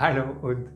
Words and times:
Hallo 0.00 0.30
und 0.42 0.70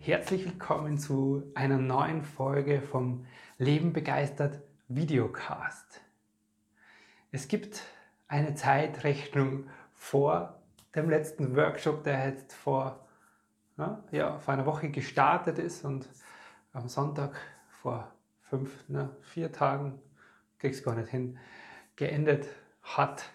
herzlich 0.00 0.44
willkommen 0.46 0.98
zu 0.98 1.44
einer 1.54 1.78
neuen 1.78 2.24
Folge 2.24 2.82
vom 2.82 3.24
Leben 3.56 3.92
begeistert 3.92 4.60
Videocast. 4.88 6.00
Es 7.30 7.46
gibt 7.46 7.84
eine 8.26 8.56
Zeitrechnung 8.56 9.68
vor 9.92 10.60
dem 10.96 11.08
letzten 11.08 11.54
Workshop, 11.54 12.02
der 12.02 12.30
jetzt 12.30 12.52
vor, 12.52 13.06
ja, 14.10 14.40
vor 14.40 14.54
einer 14.54 14.66
Woche 14.66 14.88
gestartet 14.88 15.60
ist 15.60 15.84
und 15.84 16.08
am 16.72 16.88
Sonntag 16.88 17.36
vor 17.68 18.10
fünf, 18.42 18.88
ne, 18.88 19.08
vier 19.20 19.52
Tagen, 19.52 20.02
krieg's 20.58 20.82
gar 20.82 20.96
nicht 20.96 21.10
hin, 21.10 21.38
geendet 21.94 22.48
hat. 22.82 23.30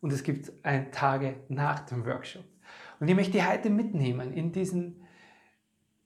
Und 0.00 0.12
es 0.12 0.22
gibt 0.22 0.52
ein 0.62 0.92
Tage 0.92 1.40
nach 1.48 1.80
dem 1.80 2.06
Workshop. 2.06 2.44
Und 3.00 3.08
ich 3.08 3.16
möchte 3.16 3.48
heute 3.48 3.70
mitnehmen 3.70 4.32
in 4.32 4.52
diesen, 4.52 5.02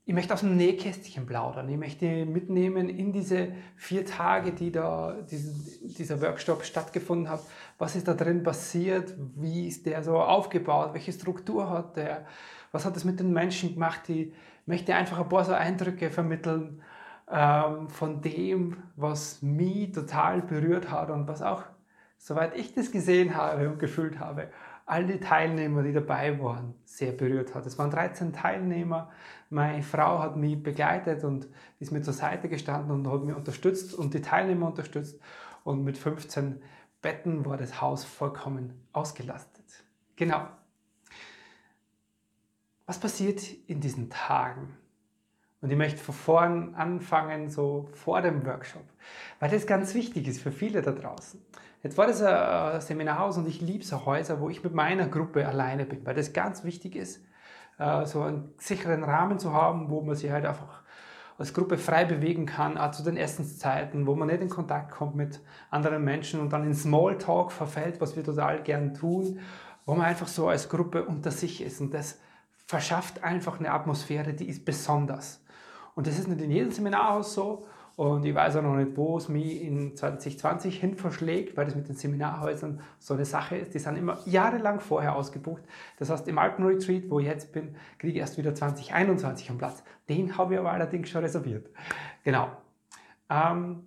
ich 0.05 0.15
möchte 0.15 0.33
aus 0.33 0.41
dem 0.41 0.57
Nähkästchen 0.57 1.27
plaudern. 1.27 1.69
Ich 1.69 1.77
möchte 1.77 2.25
mitnehmen 2.25 2.89
in 2.89 3.13
diese 3.13 3.49
vier 3.75 4.07
Tage, 4.07 4.53
die 4.53 4.71
da 4.71 5.21
diesen, 5.23 5.93
dieser 5.95 6.23
Workshop 6.23 6.65
stattgefunden 6.65 7.29
hat. 7.29 7.41
Was 7.79 7.97
ist 7.97 8.07
da 8.07 8.15
drin 8.15 8.45
passiert? 8.45 9.13
Wie 9.35 9.67
ist 9.67 9.87
der 9.87 10.05
so 10.05 10.19
aufgebaut? 10.19 10.95
Welche 10.95 11.13
Struktur 11.13 11.69
hat 11.69 11.97
der? 11.97 12.27
Was 12.71 12.85
hat 12.85 12.97
es 12.97 13.05
mit 13.05 13.19
den 13.19 13.33
Menschen 13.33 13.75
gemacht? 13.75 14.09
Ich 14.09 14.33
möchte 14.65 14.95
einfach 14.95 15.19
ein 15.19 15.29
paar 15.29 15.45
so 15.45 15.53
Eindrücke 15.53 16.11
vermitteln 16.11 16.81
ähm, 17.29 17.89
von 17.89 18.21
dem, 18.21 18.77
was 18.95 19.43
mich 19.43 19.91
total 19.91 20.43
berührt 20.43 20.93
hat 20.93 21.11
und 21.11 21.27
was 21.27 21.43
auch, 21.43 21.65
soweit 22.19 22.57
ich 22.57 22.73
das 22.73 22.93
gesehen 22.93 23.35
habe 23.35 23.69
und 23.69 23.81
gefühlt 23.81 24.21
habe, 24.21 24.49
all 24.87 25.07
die 25.07 25.19
Teilnehmer, 25.19 25.83
die 25.83 25.93
dabei 25.93 26.39
waren, 26.41 26.75
sehr 26.85 27.13
berührt 27.13 27.55
hat. 27.55 27.65
Es 27.67 27.79
waren 27.79 27.91
13 27.91 28.33
Teilnehmer. 28.33 29.11
Meine 29.49 29.83
Frau 29.83 30.19
hat 30.19 30.37
mich 30.37 30.63
begleitet 30.63 31.25
und 31.25 31.49
ist 31.79 31.91
mir 31.93 32.03
zur 32.03 32.13
Seite 32.13 32.49
gestanden 32.49 32.91
und 32.91 33.09
hat 33.11 33.25
mich 33.25 33.35
unterstützt 33.35 33.95
und 33.95 34.13
die 34.15 34.21
Teilnehmer 34.21 34.67
unterstützt. 34.67 35.21
Und 35.65 35.85
mit 35.85 35.97
15 35.97 36.61
Betten 37.01 37.47
war 37.47 37.57
das 37.57 37.81
Haus 37.81 38.05
vollkommen 38.05 38.87
ausgelastet. 38.93 39.65
Genau. 40.17 40.49
Was 42.87 42.99
passiert 42.99 43.43
in 43.67 43.81
diesen 43.81 44.11
Tagen? 44.11 44.77
Und 45.63 45.71
ich 45.71 45.79
möchte 45.79 45.99
von 45.99 46.15
vorn 46.15 46.75
anfangen, 46.75 47.49
so 47.49 47.89
vor 47.95 48.21
dem 48.21 48.45
Workshop, 48.45 48.85
weil 49.41 49.51
das 49.51 49.67
ganz 49.67 49.95
wichtig 49.95 50.29
ist 50.29 50.43
für 50.43 50.53
viele 50.53 50.83
da 50.83 50.93
draußen. 50.93 51.41
Jetzt 51.85 51.99
war 51.99 52.07
das 52.07 52.23
ein 52.23 52.81
Seminarhaus 52.81 53.37
und 53.37 53.47
ich 53.47 53.61
liebe 53.61 53.85
so 53.85 54.07
Häuser, 54.07 54.41
wo 54.41 54.49
ich 54.49 54.65
mit 54.65 54.73
meiner 54.73 55.07
Gruppe 55.07 55.47
alleine 55.47 55.85
bin, 55.85 56.05
weil 56.07 56.15
das 56.15 56.33
ganz 56.33 56.65
wichtig 56.65 56.97
ist, 56.97 57.23
äh, 57.79 58.07
so 58.07 58.23
einen 58.23 58.55
sicheren 58.57 59.05
Rahmen 59.05 59.39
zu 59.39 59.53
haben, 59.53 59.91
wo 59.91 60.01
man 60.01 60.17
sich 60.17 60.31
halt 60.31 60.47
einfach 60.47 60.83
als 61.37 61.53
Gruppe 61.53 61.77
frei 61.77 62.07
bewegen 62.07 62.47
kann, 62.47 62.79
auch 62.79 62.93
zu 62.93 63.03
den 63.03 63.19
Essenszeiten, 63.19 64.07
wo 64.07 64.15
man 64.15 64.29
nicht 64.29 64.41
in 64.41 64.49
Kontakt 64.49 64.93
kommt 64.93 65.15
mit 65.15 65.43
anderen 65.71 66.03
Menschen 66.03 66.41
und 66.41 66.55
dann 66.55 66.65
in 66.65 66.75
Smalltalk 66.75 67.53
verfällt, 67.53 68.01
was 68.01 68.17
wir 68.17 68.25
total 68.25 68.63
gern 68.63 68.95
tun, 68.95 69.41
wo 69.85 69.95
man 69.95 70.07
einfach 70.07 70.29
so 70.29 70.49
als 70.49 70.71
Gruppe 70.71 71.05
unter 71.05 71.31
sich 71.31 71.61
ist. 71.63 71.83
Und 71.83 71.93
das 71.93 72.19
verschafft 72.65 73.23
einfach 73.23 73.59
eine 73.59 73.73
Atmosphäre, 73.73 74.33
die 74.33 74.49
ist 74.49 74.65
besonders. 74.65 75.45
Und 75.95 76.07
das 76.07 76.19
ist 76.19 76.29
nicht 76.29 76.41
in 76.41 76.51
jedem 76.51 76.71
Seminarhaus 76.71 77.35
so. 77.35 77.67
Und 77.97 78.25
ich 78.25 78.35
weiß 78.35 78.57
auch 78.57 78.63
noch 78.63 78.75
nicht, 78.75 78.97
wo 78.97 79.17
es 79.17 79.29
mich 79.29 79.63
in 79.63 79.97
2020 79.97 80.81
hin 80.81 80.97
verschlägt, 80.97 81.57
weil 81.57 81.65
das 81.65 81.77
mit 81.77 81.89
den 81.89 81.95
Seminarhäusern 81.95 82.81
so 82.99 83.15
eine 83.15 83.25
Sache 83.25 83.57
ist. 83.57 83.73
Die 83.73 83.79
sind 83.79 83.97
immer 83.97 84.19
jahrelang 84.27 84.81
vorher 84.81 85.15
ausgebucht. 85.15 85.63
Das 85.99 86.11
heißt, 86.11 86.27
im 86.27 86.39
Alpenretreat, 86.39 87.09
wo 87.09 87.21
ich 87.21 87.27
jetzt 87.27 87.53
bin, 87.53 87.77
kriege 87.99 88.15
ich 88.15 88.19
erst 88.19 88.37
wieder 88.37 88.53
2021 88.53 89.49
einen 89.49 89.59
Platz. 89.59 89.85
Den 90.09 90.37
habe 90.37 90.55
ich 90.55 90.61
aber 90.61 90.73
allerdings 90.73 91.09
schon 91.09 91.23
reserviert. 91.23 91.71
Genau. 92.25 92.51
Ähm, 93.31 93.85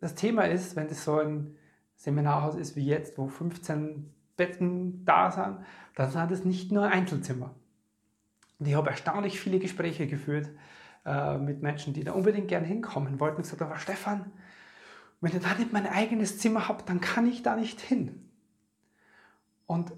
das 0.00 0.14
Thema 0.14 0.42
ist, 0.42 0.76
wenn 0.76 0.86
das 0.86 1.02
so 1.02 1.18
ein 1.18 1.56
Seminarhaus 1.96 2.54
ist 2.54 2.76
wie 2.76 2.86
jetzt, 2.86 3.18
wo 3.18 3.26
15 3.26 4.14
Betten 4.36 5.04
da 5.04 5.32
sind, 5.32 5.58
dann 5.96 6.10
sind 6.12 6.30
es 6.30 6.44
nicht 6.44 6.70
nur 6.70 6.84
Einzelzimmer. 6.84 7.56
Und 8.60 8.68
ich 8.68 8.76
habe 8.76 8.90
erstaunlich 8.90 9.40
viele 9.40 9.58
Gespräche 9.58 10.06
geführt 10.06 10.48
äh, 11.04 11.38
mit 11.38 11.62
Menschen, 11.62 11.94
die 11.94 12.04
da 12.04 12.12
unbedingt 12.12 12.48
gern 12.48 12.64
hinkommen 12.64 13.20
wollten. 13.20 13.42
Gesagt, 13.42 13.62
aber 13.62 13.78
Stefan, 13.78 14.30
wenn 15.20 15.32
ihr 15.32 15.40
da 15.40 15.54
nicht 15.54 15.72
mein 15.72 15.86
eigenes 15.86 16.38
Zimmer 16.38 16.68
habt, 16.68 16.88
dann 16.88 17.00
kann 17.00 17.26
ich 17.26 17.42
da 17.42 17.56
nicht 17.56 17.80
hin. 17.80 18.28
Und 19.66 19.92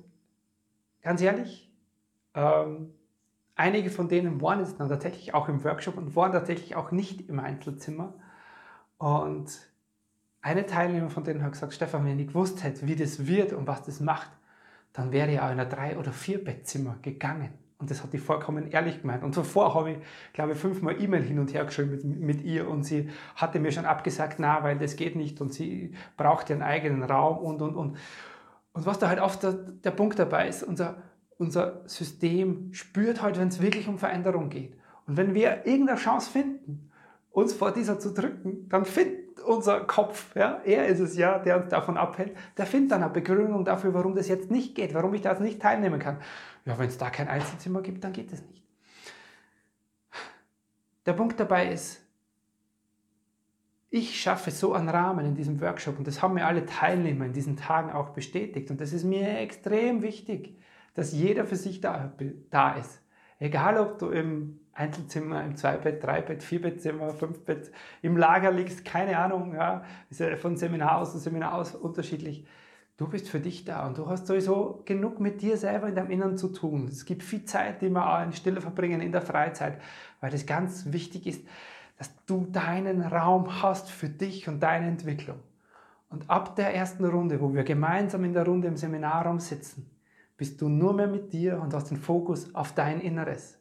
ganz 1.02 1.20
ehrlich, 1.20 1.70
ähm, 2.34 2.94
einige 3.54 3.90
von 3.90 4.08
denen 4.08 4.40
waren 4.40 4.60
jetzt 4.60 4.80
dann 4.80 4.88
tatsächlich 4.88 5.34
auch 5.34 5.48
im 5.48 5.62
Workshop 5.64 5.96
und 5.96 6.16
waren 6.16 6.32
tatsächlich 6.32 6.76
auch 6.76 6.90
nicht 6.90 7.28
im 7.28 7.38
Einzelzimmer. 7.38 8.14
Und 8.98 9.70
eine 10.42 10.66
Teilnehmer 10.66 11.10
von 11.10 11.24
denen 11.24 11.42
hat 11.42 11.52
gesagt, 11.52 11.74
Stefan, 11.74 12.04
wenn 12.06 12.18
ich 12.18 12.28
gewusst 12.28 12.64
hätte, 12.64 12.86
wie 12.86 12.96
das 12.96 13.26
wird 13.26 13.52
und 13.52 13.66
was 13.66 13.82
das 13.82 14.00
macht, 14.00 14.30
dann 14.92 15.12
wäre 15.12 15.42
auch 15.44 15.50
in 15.50 15.60
ein 15.60 15.68
Drei- 15.68 15.98
oder 15.98 16.12
Vier-Bettzimmer 16.12 16.98
gegangen. 17.02 17.50
Und 17.80 17.90
das 17.90 18.02
hat 18.02 18.12
die 18.12 18.18
vollkommen 18.18 18.70
ehrlich 18.70 19.00
gemeint. 19.00 19.24
Und 19.24 19.34
zuvor 19.34 19.74
habe 19.74 19.92
ich, 19.92 19.98
glaube 20.34 20.52
ich, 20.52 20.58
fünfmal 20.58 21.00
E-Mail 21.02 21.22
hin 21.22 21.38
und 21.38 21.54
her 21.54 21.64
geschrieben 21.64 21.90
mit, 21.90 22.04
mit 22.04 22.44
ihr 22.44 22.68
und 22.68 22.84
sie 22.84 23.08
hatte 23.34 23.58
mir 23.58 23.72
schon 23.72 23.86
abgesagt, 23.86 24.36
na, 24.38 24.62
weil 24.62 24.78
das 24.78 24.96
geht 24.96 25.16
nicht 25.16 25.40
und 25.40 25.54
sie 25.54 25.94
braucht 26.18 26.50
ihren 26.50 26.62
eigenen 26.62 27.02
Raum 27.02 27.38
und, 27.38 27.62
und, 27.62 27.74
und. 27.74 27.96
Und 28.72 28.86
was 28.86 28.98
da 28.98 29.08
halt 29.08 29.20
oft 29.20 29.42
der, 29.42 29.52
der 29.52 29.90
Punkt 29.92 30.18
dabei 30.18 30.46
ist, 30.46 30.62
unser, 30.62 31.02
unser 31.38 31.80
System 31.86 32.72
spürt 32.72 33.22
halt, 33.22 33.38
wenn 33.38 33.48
es 33.48 33.62
wirklich 33.62 33.88
um 33.88 33.98
Veränderung 33.98 34.50
geht. 34.50 34.76
Und 35.06 35.16
wenn 35.16 35.34
wir 35.34 35.66
irgendeine 35.66 35.98
Chance 35.98 36.30
finden, 36.30 36.90
uns 37.30 37.52
vor 37.54 37.72
dieser 37.72 37.98
zu 37.98 38.12
drücken, 38.12 38.68
dann 38.68 38.84
findet 38.84 39.19
unser 39.42 39.80
Kopf, 39.80 40.34
ja, 40.36 40.60
er 40.64 40.86
ist 40.86 41.00
es 41.00 41.16
ja, 41.16 41.38
der 41.38 41.60
uns 41.60 41.68
davon 41.68 41.96
abhält, 41.96 42.36
der 42.56 42.66
findet 42.66 42.92
dann 42.92 43.02
eine 43.02 43.12
Begründung 43.12 43.64
dafür, 43.64 43.94
warum 43.94 44.14
das 44.14 44.28
jetzt 44.28 44.50
nicht 44.50 44.74
geht, 44.74 44.94
warum 44.94 45.14
ich 45.14 45.22
da 45.22 45.30
jetzt 45.30 45.40
nicht 45.40 45.60
teilnehmen 45.60 45.98
kann. 45.98 46.18
Ja, 46.64 46.78
wenn 46.78 46.88
es 46.88 46.98
da 46.98 47.10
kein 47.10 47.28
Einzelzimmer 47.28 47.82
gibt, 47.82 48.04
dann 48.04 48.12
geht 48.12 48.32
es 48.32 48.42
nicht. 48.42 48.62
Der 51.06 51.12
Punkt 51.14 51.40
dabei 51.40 51.72
ist, 51.72 52.02
ich 53.90 54.20
schaffe 54.20 54.50
so 54.52 54.72
einen 54.74 54.88
Rahmen 54.88 55.26
in 55.26 55.34
diesem 55.34 55.60
Workshop 55.60 55.98
und 55.98 56.06
das 56.06 56.22
haben 56.22 56.34
mir 56.34 56.46
alle 56.46 56.64
Teilnehmer 56.64 57.24
in 57.24 57.32
diesen 57.32 57.56
Tagen 57.56 57.90
auch 57.90 58.10
bestätigt 58.10 58.70
und 58.70 58.80
das 58.80 58.92
ist 58.92 59.04
mir 59.04 59.38
extrem 59.38 60.02
wichtig, 60.02 60.56
dass 60.94 61.12
jeder 61.12 61.44
für 61.44 61.56
sich 61.56 61.80
da, 61.80 62.12
da 62.50 62.74
ist. 62.74 63.00
Egal, 63.40 63.78
ob 63.78 63.98
du 63.98 64.10
im 64.10 64.60
Einzelzimmer, 64.80 65.44
im 65.44 65.56
Zweibett, 65.56 66.02
Dreibett, 66.02 66.42
Vierbettzimmer, 66.42 67.10
Fünfbett, 67.10 67.70
im 68.00 68.16
Lager 68.16 68.50
liegst, 68.50 68.84
keine 68.84 69.18
Ahnung, 69.18 69.54
ja, 69.54 69.84
ist 70.08 70.20
ja 70.20 70.34
von 70.36 70.56
Seminar 70.56 70.98
aus 70.98 71.12
zu 71.12 71.18
Seminar 71.18 71.54
aus 71.54 71.74
unterschiedlich. 71.74 72.46
Du 72.96 73.08
bist 73.08 73.28
für 73.28 73.40
dich 73.40 73.64
da 73.64 73.86
und 73.86 73.98
du 73.98 74.08
hast 74.08 74.26
sowieso 74.26 74.82
genug 74.86 75.20
mit 75.20 75.42
dir 75.42 75.56
selber 75.56 75.88
in 75.88 75.94
deinem 75.94 76.10
Inneren 76.10 76.36
zu 76.36 76.48
tun. 76.48 76.88
Es 76.88 77.04
gibt 77.04 77.22
viel 77.22 77.44
Zeit, 77.44 77.82
die 77.82 77.90
wir 77.90 78.06
auch 78.06 78.22
in 78.22 78.32
Stille 78.32 78.60
verbringen, 78.60 79.00
in 79.00 79.12
der 79.12 79.22
Freizeit, 79.22 79.80
weil 80.20 80.30
das 80.30 80.46
ganz 80.46 80.92
wichtig 80.92 81.26
ist, 81.26 81.46
dass 81.98 82.10
du 82.24 82.46
deinen 82.50 83.02
Raum 83.02 83.62
hast 83.62 83.90
für 83.90 84.08
dich 84.08 84.48
und 84.48 84.62
deine 84.62 84.86
Entwicklung. 84.86 85.38
Und 86.08 86.28
ab 86.28 86.56
der 86.56 86.74
ersten 86.74 87.04
Runde, 87.04 87.40
wo 87.40 87.52
wir 87.54 87.64
gemeinsam 87.64 88.24
in 88.24 88.32
der 88.32 88.46
Runde 88.46 88.68
im 88.68 88.76
Seminarraum 88.76 89.38
sitzen, 89.38 89.90
bist 90.36 90.60
du 90.60 90.68
nur 90.68 90.94
mehr 90.94 91.06
mit 91.06 91.32
dir 91.32 91.60
und 91.60 91.74
hast 91.74 91.90
den 91.90 91.98
Fokus 91.98 92.54
auf 92.54 92.74
dein 92.74 93.00
Inneres. 93.00 93.59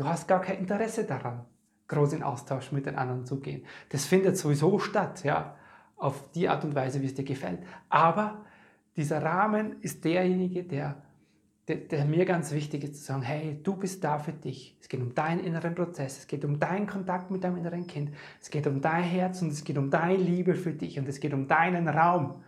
Du 0.00 0.06
hast 0.06 0.26
gar 0.26 0.40
kein 0.40 0.60
Interesse 0.60 1.04
daran, 1.04 1.44
groß 1.88 2.14
in 2.14 2.22
Austausch 2.22 2.72
mit 2.72 2.86
den 2.86 2.96
anderen 2.96 3.26
zu 3.26 3.38
gehen. 3.38 3.66
Das 3.90 4.06
findet 4.06 4.38
sowieso 4.38 4.78
statt, 4.78 5.24
ja, 5.24 5.56
auf 5.98 6.30
die 6.32 6.48
Art 6.48 6.64
und 6.64 6.74
Weise, 6.74 7.02
wie 7.02 7.04
es 7.04 7.12
dir 7.12 7.22
gefällt. 7.26 7.58
Aber 7.90 8.46
dieser 8.96 9.22
Rahmen 9.22 9.78
ist 9.82 10.02
derjenige, 10.06 10.64
der, 10.64 11.02
der, 11.68 11.76
der, 11.76 12.06
mir 12.06 12.24
ganz 12.24 12.50
wichtig 12.52 12.84
ist, 12.84 12.96
zu 12.96 13.04
sagen, 13.04 13.20
hey, 13.20 13.60
du 13.62 13.76
bist 13.76 14.02
da 14.02 14.18
für 14.18 14.32
dich. 14.32 14.74
Es 14.80 14.88
geht 14.88 15.02
um 15.02 15.14
deinen 15.14 15.44
inneren 15.44 15.74
Prozess, 15.74 16.16
es 16.16 16.26
geht 16.26 16.46
um 16.46 16.58
deinen 16.58 16.86
Kontakt 16.86 17.30
mit 17.30 17.44
deinem 17.44 17.58
inneren 17.58 17.86
Kind, 17.86 18.10
es 18.40 18.48
geht 18.48 18.66
um 18.66 18.80
dein 18.80 19.04
Herz 19.04 19.42
und 19.42 19.52
es 19.52 19.64
geht 19.64 19.76
um 19.76 19.90
deine 19.90 20.16
Liebe 20.16 20.54
für 20.54 20.72
dich 20.72 20.98
und 20.98 21.06
es 21.10 21.20
geht 21.20 21.34
um 21.34 21.46
deinen 21.46 21.86
Raum. 21.88 22.42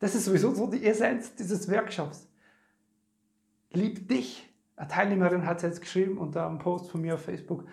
Das 0.00 0.16
ist 0.16 0.24
sowieso 0.24 0.52
so 0.52 0.66
die 0.66 0.84
Essenz 0.84 1.36
dieses 1.36 1.70
Workshops. 1.70 2.28
Lieb 3.70 4.08
dich 4.08 4.51
Eine 4.76 4.88
Teilnehmerin 4.88 5.46
hat 5.46 5.58
es 5.58 5.62
jetzt 5.62 5.80
geschrieben 5.80 6.18
unter 6.18 6.46
einem 6.46 6.58
Post 6.58 6.90
von 6.90 7.00
mir 7.00 7.14
auf 7.14 7.24
Facebook, 7.24 7.64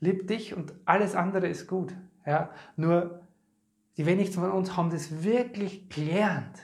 lieb 0.00 0.26
dich 0.26 0.54
und 0.54 0.74
alles 0.84 1.14
andere 1.14 1.48
ist 1.48 1.66
gut. 1.66 1.94
Ja? 2.26 2.50
Nur 2.76 3.20
die 3.96 4.06
wenigsten 4.06 4.40
von 4.40 4.50
uns 4.50 4.76
haben 4.76 4.90
das 4.90 5.24
wirklich 5.24 5.88
gelernt. 5.88 6.58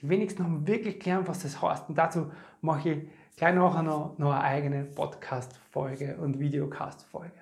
Die 0.00 0.08
wenigsten 0.08 0.44
haben 0.44 0.66
wirklich 0.66 1.00
gelernt, 1.00 1.28
was 1.28 1.42
das 1.42 1.60
heißt. 1.60 1.88
Und 1.88 1.98
dazu 1.98 2.30
mache 2.60 2.90
ich 2.90 3.08
gleich 3.36 3.54
nachher 3.54 3.82
noch, 3.82 4.18
noch 4.18 4.32
eine 4.32 4.42
eigene 4.42 4.84
Podcast-Folge 4.84 6.16
und 6.16 6.38
Videocast-Folge. 6.38 7.32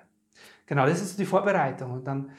Genau, 0.65 0.85
das 0.85 1.01
ist 1.01 1.19
die 1.19 1.25
Vorbereitung. 1.25 1.91
Und 1.91 2.05
dann 2.05 2.31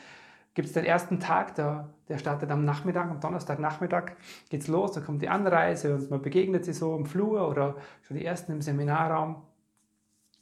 gibt 0.59 0.67
es 0.67 0.75
den 0.75 0.85
ersten 0.85 1.21
Tag, 1.21 1.55
der, 1.55 1.89
der 2.09 2.19
startet 2.19 2.51
am 2.51 2.65
Nachmittag, 2.65 3.09
am 3.09 3.21
Donnerstagnachmittag 3.21 4.17
geht 4.49 4.63
es 4.63 4.67
los, 4.67 4.91
da 4.91 5.01
kommt 5.01 5.23
die 5.23 5.29
Anreise 5.29 5.95
und 5.95 6.11
man 6.11 6.21
begegnet 6.21 6.65
sie 6.65 6.73
so 6.73 6.97
im 6.97 7.07
Flur 7.07 7.49
oder 7.49 7.77
schon 8.03 8.17
die 8.17 8.25
ersten 8.25 8.51
im 8.51 8.61
Seminarraum. 8.61 9.37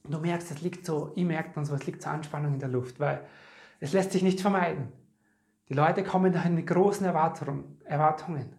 Und 0.04 0.14
du 0.14 0.18
merkst, 0.18 0.50
es 0.50 0.62
liegt 0.62 0.86
so, 0.86 1.12
ich 1.16 1.24
merke 1.26 1.50
dann 1.54 1.66
so, 1.66 1.74
es 1.74 1.84
liegt 1.84 2.00
so 2.00 2.08
Anspannung 2.08 2.54
in 2.54 2.60
der 2.60 2.70
Luft, 2.70 2.98
weil 2.98 3.26
es 3.78 3.92
lässt 3.92 4.12
sich 4.12 4.22
nicht 4.22 4.40
vermeiden. 4.40 4.90
Die 5.68 5.74
Leute 5.74 6.02
kommen 6.02 6.32
dahin 6.32 6.54
mit 6.54 6.66
großen 6.66 7.04
Erwartungen, 7.04 7.78
Erwartungen 7.84 8.54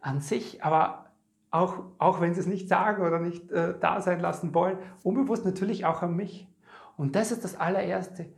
an 0.00 0.22
sich, 0.22 0.64
aber 0.64 1.10
auch, 1.50 1.82
auch 1.98 2.22
wenn 2.22 2.32
sie 2.32 2.40
es 2.40 2.46
nicht 2.46 2.66
sagen 2.66 3.02
oder 3.02 3.18
nicht 3.18 3.52
äh, 3.52 3.74
da 3.78 4.00
sein 4.00 4.20
lassen 4.20 4.54
wollen, 4.54 4.78
unbewusst 5.02 5.44
natürlich 5.44 5.84
auch 5.84 6.00
an 6.00 6.16
mich. 6.16 6.48
Und 6.96 7.14
das 7.14 7.30
ist 7.30 7.44
das 7.44 7.60
allererste. 7.60 8.30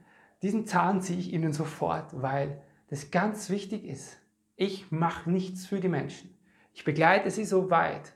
Diesen 0.43 0.67
Zahn 0.67 1.01
ziehe 1.01 1.19
ich 1.19 1.33
ihnen 1.33 1.53
sofort, 1.53 2.23
weil 2.23 2.63
das 2.89 3.11
ganz 3.11 3.51
wichtig 3.51 3.85
ist. 3.85 4.19
Ich 4.57 4.91
mache 4.91 5.31
nichts 5.31 5.67
für 5.67 5.81
die 5.81 5.89
Menschen. 5.89 6.37
Ich 6.73 6.85
begleite 6.85 7.31
sie 7.31 7.45
so 7.45 7.71
weit. 7.71 8.15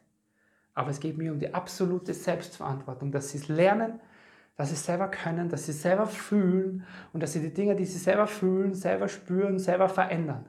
Aber 0.75 0.91
es 0.91 1.01
geht 1.01 1.19
mir 1.19 1.33
um 1.33 1.39
die 1.39 1.53
absolute 1.53 2.15
Selbstverantwortung, 2.15 3.13
dass 3.13 3.31
sie 3.31 3.39
es 3.39 3.49
lernen, 3.49 4.01
dass 4.57 4.69
sie 4.69 4.75
es 4.75 4.85
selber 4.85 5.09
können, 5.09 5.49
dass 5.49 5.67
sie 5.67 5.73
es 5.73 5.83
selber 5.83 6.07
fühlen 6.07 6.85
und 7.13 7.23
dass 7.23 7.33
sie 7.33 7.41
die 7.41 7.53
Dinge, 7.53 7.75
die 7.77 7.85
sie 7.85 7.99
selber 7.99 8.27
fühlen, 8.27 8.75
selber 8.75 9.09
spüren, 9.09 9.59
selber 9.59 9.89
verändern. 9.89 10.47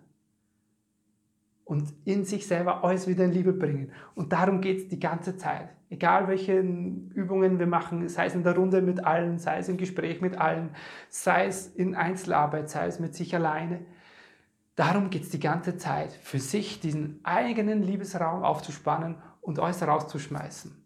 Und 1.73 1.91
in 2.05 2.23
sich 2.23 2.45
selber 2.45 2.83
alles 2.83 3.07
wieder 3.07 3.25
in 3.25 3.31
Liebe 3.31 3.51
bringen. 3.51 3.91
Und 4.13 4.31
darum 4.31 4.61
geht 4.61 4.77
es 4.77 4.87
die 4.89 4.99
ganze 4.99 5.37
Zeit. 5.37 5.69
Egal 5.89 6.27
welche 6.27 6.59
Übungen 6.59 7.57
wir 7.57 7.65
machen, 7.65 8.07
sei 8.09 8.27
es 8.27 8.35
in 8.35 8.43
der 8.43 8.55
Runde 8.55 8.83
mit 8.83 9.03
allen, 9.03 9.39
sei 9.39 9.57
es 9.57 9.69
im 9.69 9.77
Gespräch 9.77 10.21
mit 10.21 10.37
allen, 10.37 10.75
sei 11.09 11.47
es 11.47 11.65
in 11.65 11.95
Einzelarbeit, 11.95 12.69
sei 12.69 12.85
es 12.85 12.99
mit 12.99 13.15
sich 13.15 13.33
alleine. 13.33 13.79
Darum 14.75 15.09
geht 15.09 15.23
es 15.23 15.29
die 15.29 15.39
ganze 15.39 15.75
Zeit, 15.75 16.11
für 16.11 16.37
sich 16.37 16.79
diesen 16.79 17.19
eigenen 17.23 17.81
Liebesraum 17.81 18.43
aufzuspannen 18.43 19.15
und 19.41 19.57
alles 19.57 19.81
rauszuschmeißen. 19.81 20.79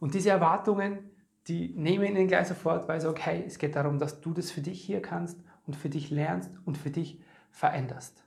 Und 0.00 0.12
diese 0.12 0.28
Erwartungen, 0.28 0.98
die 1.46 1.72
nehmen 1.78 2.04
ihnen 2.04 2.28
gleich 2.28 2.48
sofort, 2.48 2.88
weil 2.88 3.00
sie, 3.00 3.08
okay, 3.08 3.42
es 3.46 3.56
geht 3.56 3.74
darum, 3.74 3.98
dass 3.98 4.20
du 4.20 4.34
das 4.34 4.50
für 4.50 4.60
dich 4.60 4.82
hier 4.82 5.00
kannst 5.00 5.42
und 5.66 5.76
für 5.76 5.88
dich 5.88 6.10
lernst 6.10 6.50
und 6.66 6.76
für 6.76 6.90
dich 6.90 7.22
veränderst. 7.50 8.23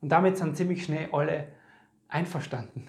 Und 0.00 0.10
damit 0.10 0.36
sind 0.36 0.56
ziemlich 0.56 0.84
schnell 0.84 1.08
alle 1.12 1.48
einverstanden. 2.08 2.88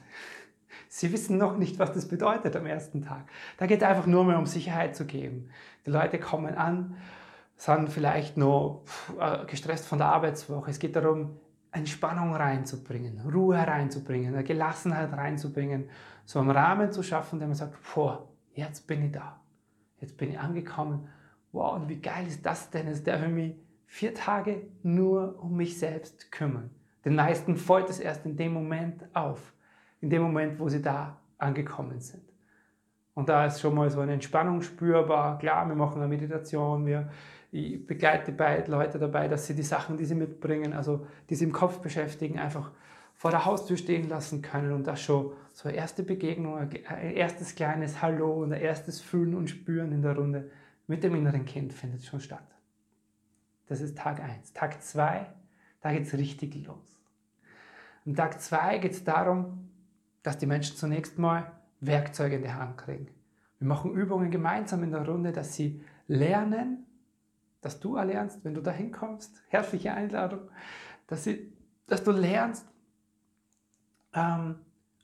Sie 0.89 1.11
wissen 1.11 1.37
noch 1.37 1.57
nicht, 1.57 1.79
was 1.79 1.93
das 1.93 2.07
bedeutet 2.07 2.55
am 2.55 2.65
ersten 2.65 3.01
Tag. 3.01 3.27
Da 3.57 3.65
geht 3.65 3.81
es 3.81 3.87
einfach 3.87 4.05
nur 4.05 4.25
mehr 4.25 4.37
um 4.37 4.45
Sicherheit 4.45 4.95
zu 4.95 5.05
geben. 5.05 5.49
Die 5.85 5.91
Leute 5.91 6.19
kommen 6.19 6.55
an, 6.55 6.97
sind 7.57 7.89
vielleicht 7.89 8.37
noch 8.37 8.83
äh, 9.19 9.45
gestresst 9.45 9.87
von 9.87 9.97
der 9.97 10.07
Arbeitswoche. 10.07 10.71
Es 10.71 10.79
geht 10.79 10.95
darum, 10.95 11.39
Entspannung 11.71 12.35
reinzubringen, 12.35 13.21
Ruhe 13.31 13.57
reinzubringen, 13.57 14.33
eine 14.33 14.43
Gelassenheit 14.43 15.11
reinzubringen, 15.13 15.89
so 16.25 16.39
einen 16.39 16.51
Rahmen 16.51 16.91
zu 16.91 17.03
schaffen, 17.03 17.39
der 17.39 17.47
man 17.47 17.55
sagt, 17.55 17.75
boah, 17.93 18.27
jetzt 18.53 18.87
bin 18.87 19.05
ich 19.05 19.11
da, 19.11 19.39
jetzt 19.99 20.17
bin 20.17 20.31
ich 20.31 20.39
angekommen, 20.39 21.07
wow, 21.51 21.75
und 21.75 21.89
wie 21.89 21.99
geil 21.99 22.25
ist 22.27 22.45
das 22.45 22.69
denn? 22.69 22.87
Es 22.87 23.03
darf 23.03 23.21
ich 23.21 23.29
mich 23.29 23.55
vier 23.85 24.13
Tage 24.13 24.67
nur 24.83 25.41
um 25.41 25.55
mich 25.55 25.77
selbst 25.77 26.31
kümmern. 26.31 26.69
Den 27.07 27.15
meisten 27.15 27.55
fällt 27.55 27.89
es 27.89 28.01
erst 28.01 28.25
in 28.25 28.35
dem 28.35 28.51
Moment 28.51 29.05
auf, 29.15 29.53
in 30.01 30.09
dem 30.09 30.21
Moment, 30.21 30.59
wo 30.59 30.67
sie 30.67 30.81
da 30.81 31.15
angekommen 31.37 32.01
sind. 32.01 32.23
Und 33.13 33.29
da 33.29 33.45
ist 33.45 33.61
schon 33.61 33.75
mal 33.75 33.89
so 33.89 34.01
eine 34.01 34.11
Entspannung 34.11 34.61
spürbar. 34.61 35.39
Klar, 35.39 35.69
wir 35.69 35.75
machen 35.75 36.01
eine 36.01 36.09
Meditation, 36.09 36.85
wir 36.85 37.09
ich 37.49 37.87
begleite 37.87 38.33
beide 38.33 38.69
Leute 38.69 38.99
dabei, 38.99 39.29
dass 39.29 39.47
sie 39.47 39.55
die 39.55 39.63
Sachen, 39.63 39.95
die 39.95 40.03
sie 40.03 40.15
mitbringen, 40.15 40.73
also 40.73 41.07
die 41.29 41.35
sie 41.35 41.45
im 41.45 41.53
Kopf 41.53 41.79
beschäftigen, 41.79 42.39
einfach 42.39 42.71
vor 43.13 43.31
der 43.31 43.45
Haustür 43.45 43.77
stehen 43.77 44.09
lassen 44.09 44.41
können 44.41 44.73
und 44.73 44.85
das 44.85 45.01
schon 45.01 45.31
so 45.53 45.69
eine 45.69 45.77
erste 45.77 46.03
Begegnung, 46.03 46.57
ein 46.57 46.71
erstes 47.15 47.55
kleines 47.55 48.01
Hallo 48.01 48.43
und 48.43 48.51
ein 48.51 48.59
erstes 48.59 48.99
Fühlen 48.99 49.33
und 49.33 49.49
Spüren 49.49 49.93
in 49.93 50.01
der 50.01 50.17
Runde 50.17 50.51
mit 50.87 51.05
dem 51.05 51.15
inneren 51.15 51.45
Kind 51.45 51.71
findet 51.71 52.03
schon 52.03 52.19
statt. 52.19 52.53
Das 53.67 53.79
ist 53.79 53.97
Tag 53.97 54.21
1. 54.21 54.51
Tag 54.51 54.83
2, 54.83 55.25
da 55.79 55.93
geht 55.93 56.05
es 56.05 56.13
richtig 56.13 56.67
los. 56.67 56.96
Am 58.07 58.15
Tag 58.15 58.39
2 58.39 58.77
geht 58.77 58.93
es 58.93 59.03
darum, 59.03 59.69
dass 60.23 60.37
die 60.37 60.45
Menschen 60.45 60.77
zunächst 60.77 61.19
mal 61.19 61.51
Werkzeuge 61.81 62.37
in 62.37 62.41
die 62.41 62.53
Hand 62.53 62.77
kriegen. 62.77 63.09
Wir 63.59 63.67
machen 63.67 63.91
Übungen 63.91 64.31
gemeinsam 64.31 64.81
in 64.83 64.91
der 64.91 65.05
Runde, 65.05 65.33
dass 65.33 65.55
sie 65.55 65.83
lernen, 66.07 66.85
dass 67.59 67.81
du 67.81 67.97
erlernst, 67.97 68.45
wenn 68.45 68.53
du 68.53 68.61
da 68.61 68.71
hinkommst, 68.71 69.43
herzliche 69.49 69.93
Einladung, 69.93 70.39
dass, 71.07 71.25
sie, 71.25 71.51
dass 71.85 72.01
du 72.01 72.11
lernst, 72.11 72.65
ähm, 74.13 74.55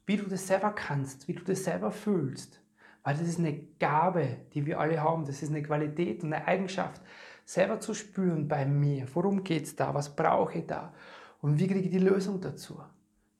wie 0.05 0.15
du 0.15 0.23
das 0.29 0.47
selber 0.47 0.71
kannst, 0.71 1.27
wie 1.27 1.33
du 1.33 1.43
das 1.43 1.65
selber 1.65 1.91
fühlst. 1.91 2.61
Weil 3.03 3.17
das 3.17 3.27
ist 3.27 3.39
eine 3.39 3.59
Gabe, 3.79 4.37
die 4.53 4.65
wir 4.65 4.79
alle 4.79 5.01
haben. 5.01 5.25
Das 5.25 5.43
ist 5.43 5.49
eine 5.49 5.61
Qualität 5.61 6.23
und 6.23 6.31
eine 6.31 6.47
Eigenschaft, 6.47 7.01
selber 7.43 7.81
zu 7.81 7.93
spüren 7.93 8.47
bei 8.47 8.65
mir. 8.65 9.07
Worum 9.13 9.43
geht 9.43 9.63
es 9.63 9.75
da? 9.75 9.93
Was 9.93 10.15
brauche 10.15 10.59
ich 10.59 10.67
da? 10.67 10.93
Und 11.41 11.59
wie 11.59 11.67
kriege 11.67 11.81
ich 11.81 11.89
die 11.89 11.99
Lösung 11.99 12.39
dazu? 12.39 12.79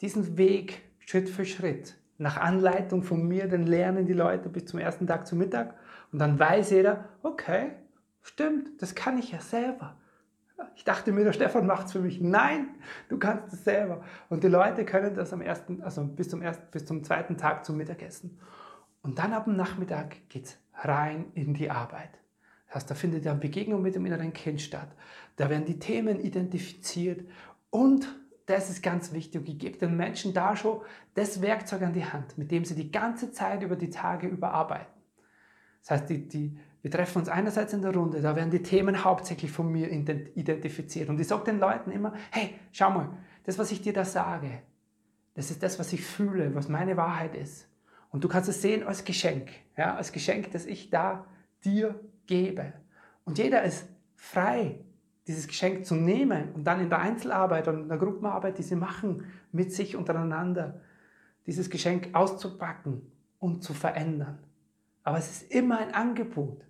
Diesen 0.04 0.38
Weg 0.38 0.84
Schritt 1.00 1.30
für 1.30 1.46
Schritt, 1.46 1.96
nach 2.20 2.38
Anleitung 2.38 3.02
von 3.02 3.28
mir, 3.28 3.48
dann 3.48 3.66
lernen 3.66 4.06
die 4.06 4.14
Leute 4.14 4.50
bis 4.50 4.66
zum 4.66 4.80
ersten 4.80 5.08
Tag 5.08 5.26
zu 5.26 5.36
Mittag. 5.36 5.74
Und 6.12 6.20
dann 6.20 6.38
weiß 6.38 6.70
jeder, 6.70 7.06
okay, 7.24 7.72
Stimmt, 8.24 8.82
das 8.82 8.96
kann 8.96 9.18
ich 9.18 9.32
ja 9.32 9.40
selber. 9.40 9.98
Ich 10.76 10.86
dachte 10.86 11.12
mir, 11.12 11.26
der 11.26 11.34
Stefan 11.34 11.68
macht 11.68 11.88
es 11.88 11.92
für 11.92 12.00
mich. 12.00 12.22
Nein, 12.22 12.70
du 13.10 13.20
kannst 13.20 13.54
es 13.54 13.66
selber. 13.66 14.04
Und 14.30 14.44
die 14.44 14.48
Leute 14.48 14.86
können 14.86 15.14
das 15.14 15.34
am 15.34 15.42
ersten, 15.42 15.84
also 15.84 16.04
bis 16.06 16.30
zum, 16.30 16.42
ersten, 16.42 16.64
bis 16.72 16.86
zum 16.86 17.04
zweiten 17.04 17.38
Tag 17.38 17.66
zum 17.66 17.76
Mittagessen. 17.78 18.40
Und 19.02 19.20
dann 19.20 19.34
ab 19.34 19.44
dem 19.44 19.58
Nachmittag 19.58 20.30
geht 20.30 20.46
es 20.46 20.58
rein 20.74 21.26
in 21.34 21.54
die 21.54 21.70
Arbeit. 21.70 22.18
Das 22.68 22.76
heißt, 22.76 22.92
da 22.92 22.96
findet 22.96 23.26
ja 23.26 23.32
eine 23.32 23.42
Begegnung 23.42 23.82
mit 23.82 23.94
dem 23.94 24.06
inneren 24.06 24.32
Kind 24.32 24.62
statt. 24.62 24.88
Da 25.36 25.50
werden 25.50 25.66
die 25.66 25.80
Themen 25.80 26.20
identifiziert 26.22 27.28
und 27.70 28.08
das 28.46 28.70
ist 28.70 28.84
ganz 28.84 29.14
wichtig. 29.14 29.48
Ich 29.48 29.58
gebe 29.58 29.78
den 29.78 29.96
Menschen 29.96 30.34
da 30.34 30.56
schon 30.56 30.82
das 31.14 31.42
Werkzeug 31.42 31.82
an 31.84 31.94
die 31.94 32.06
Hand, 32.06 32.38
mit 32.38 32.52
dem 32.52 32.66
sie 32.66 32.76
die 32.76 32.92
ganze 32.92 33.32
Zeit 33.32 33.64
über 33.64 33.76
die 33.76 33.90
Tage 33.90 34.28
überarbeiten. 34.28 34.94
Das 35.82 35.92
heißt, 35.92 36.10
die, 36.10 36.28
die, 36.28 36.58
wir 36.82 36.92
treffen 36.92 37.20
uns 37.20 37.30
einerseits 37.30 37.74
in 37.74 37.82
der 37.82 37.94
Runde, 37.94 38.22
da 38.22 38.36
werden 38.36 38.52
die 38.52 38.64
Themen 38.64 39.04
hauptsächlich 39.04 39.52
von 39.52 39.72
mir 39.72 39.90
identifiziert. 39.90 41.10
Und 41.10 41.20
ich 41.20 41.28
sage 41.28 41.46
den 41.46 41.60
Leuten 41.60 41.92
immer, 41.92 42.14
hey, 42.32 42.56
schau 42.72 42.90
mal, 42.90 43.10
das, 43.46 43.58
was 43.58 43.72
ich 43.72 43.82
dir 43.82 43.94
da 43.94 44.06
sage, 44.06 44.62
das 45.34 45.52
ist 45.52 45.64
das, 45.64 45.80
was 45.80 45.92
ich 45.94 46.06
fühle, 46.06 46.56
was 46.56 46.70
meine 46.70 46.96
Wahrheit 46.98 47.36
ist. 47.36 47.68
Und 48.12 48.24
du 48.24 48.28
kannst 48.28 48.50
es 48.50 48.62
sehen 48.62 48.84
als 48.84 49.04
Geschenk, 49.04 49.50
ja, 49.76 49.96
als 49.96 50.12
Geschenk, 50.12 50.52
das 50.52 50.66
ich 50.66 50.90
da 50.90 51.26
dir 51.66 52.00
gebe. 52.28 52.74
Und 53.26 53.38
jeder 53.38 53.64
ist 53.64 53.88
frei, 54.16 54.80
dieses 55.28 55.48
Geschenk 55.48 55.86
zu 55.86 55.96
nehmen 55.96 56.52
und 56.54 56.66
dann 56.66 56.82
in 56.82 56.90
der 56.90 57.00
Einzelarbeit 57.00 57.68
und 57.68 57.84
in 57.84 57.90
der 57.90 57.98
Gruppenarbeit, 57.98 58.58
die 58.58 58.64
sie 58.64 58.76
machen, 58.76 59.26
mit 59.52 59.72
sich 59.72 59.96
untereinander, 59.96 60.82
dieses 61.46 61.70
Geschenk 61.70 62.10
auszupacken 62.14 63.02
und 63.40 63.64
zu 63.64 63.74
verändern. 63.74 64.40
Aber 65.04 65.18
es 65.18 65.30
ist 65.30 65.52
immer 65.52 65.80
ein 65.80 65.94
Angebot. 65.94 66.62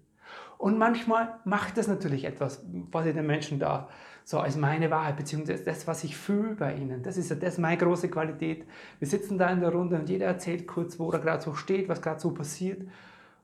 Und 0.57 0.77
manchmal 0.77 1.39
macht 1.45 1.77
das 1.77 1.87
natürlich 1.87 2.25
etwas, 2.25 2.65
was 2.91 3.05
ich 3.05 3.13
den 3.13 3.27
Menschen 3.27 3.59
da 3.59 3.89
so 4.23 4.39
als 4.39 4.55
meine 4.55 4.89
Wahrheit, 4.89 5.17
beziehungsweise 5.17 5.63
das, 5.63 5.85
was 5.87 6.03
ich 6.03 6.15
fühle 6.15 6.55
bei 6.55 6.75
ihnen. 6.75 7.03
Das 7.03 7.17
ist 7.17 7.29
ja 7.29 7.35
das 7.35 7.57
meine 7.57 7.77
große 7.77 8.09
Qualität. 8.09 8.65
Wir 8.99 9.07
sitzen 9.07 9.37
da 9.37 9.49
in 9.49 9.59
der 9.59 9.71
Runde 9.71 9.97
und 9.97 10.07
jeder 10.07 10.27
erzählt 10.27 10.65
kurz, 10.65 10.97
wo 10.97 11.11
er 11.11 11.19
gerade 11.19 11.43
so 11.43 11.53
steht, 11.53 11.89
was 11.89 12.01
gerade 12.01 12.19
so 12.19 12.31
passiert. 12.31 12.87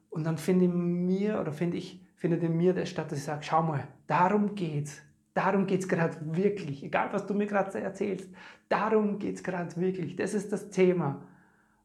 Und 0.09 0.23
dann 0.25 0.37
finde 0.37 0.65
ich 0.65 0.71
mir, 0.71 1.39
oder 1.41 1.51
finde 1.51 1.77
ich, 1.77 2.01
findet 2.19 2.43
in 2.43 2.55
mir 2.57 2.85
statt, 2.85 3.11
dass 3.11 3.19
ich 3.19 3.25
sage, 3.25 3.43
schau 3.43 3.63
mal, 3.63 3.87
darum 4.05 4.53
geht's. 4.53 5.01
Darum 5.33 5.65
geht 5.65 5.81
es 5.81 5.87
gerade 5.87 6.17
wirklich. 6.21 6.83
Egal, 6.83 7.09
was 7.11 7.25
du 7.25 7.33
mir 7.33 7.47
gerade 7.47 7.79
erzählst, 7.79 8.29
darum 8.67 9.19
geht 9.19 9.35
es 9.35 9.43
gerade 9.43 9.75
wirklich. 9.77 10.15
Das 10.15 10.33
ist 10.33 10.51
das 10.51 10.69
Thema. 10.69 11.21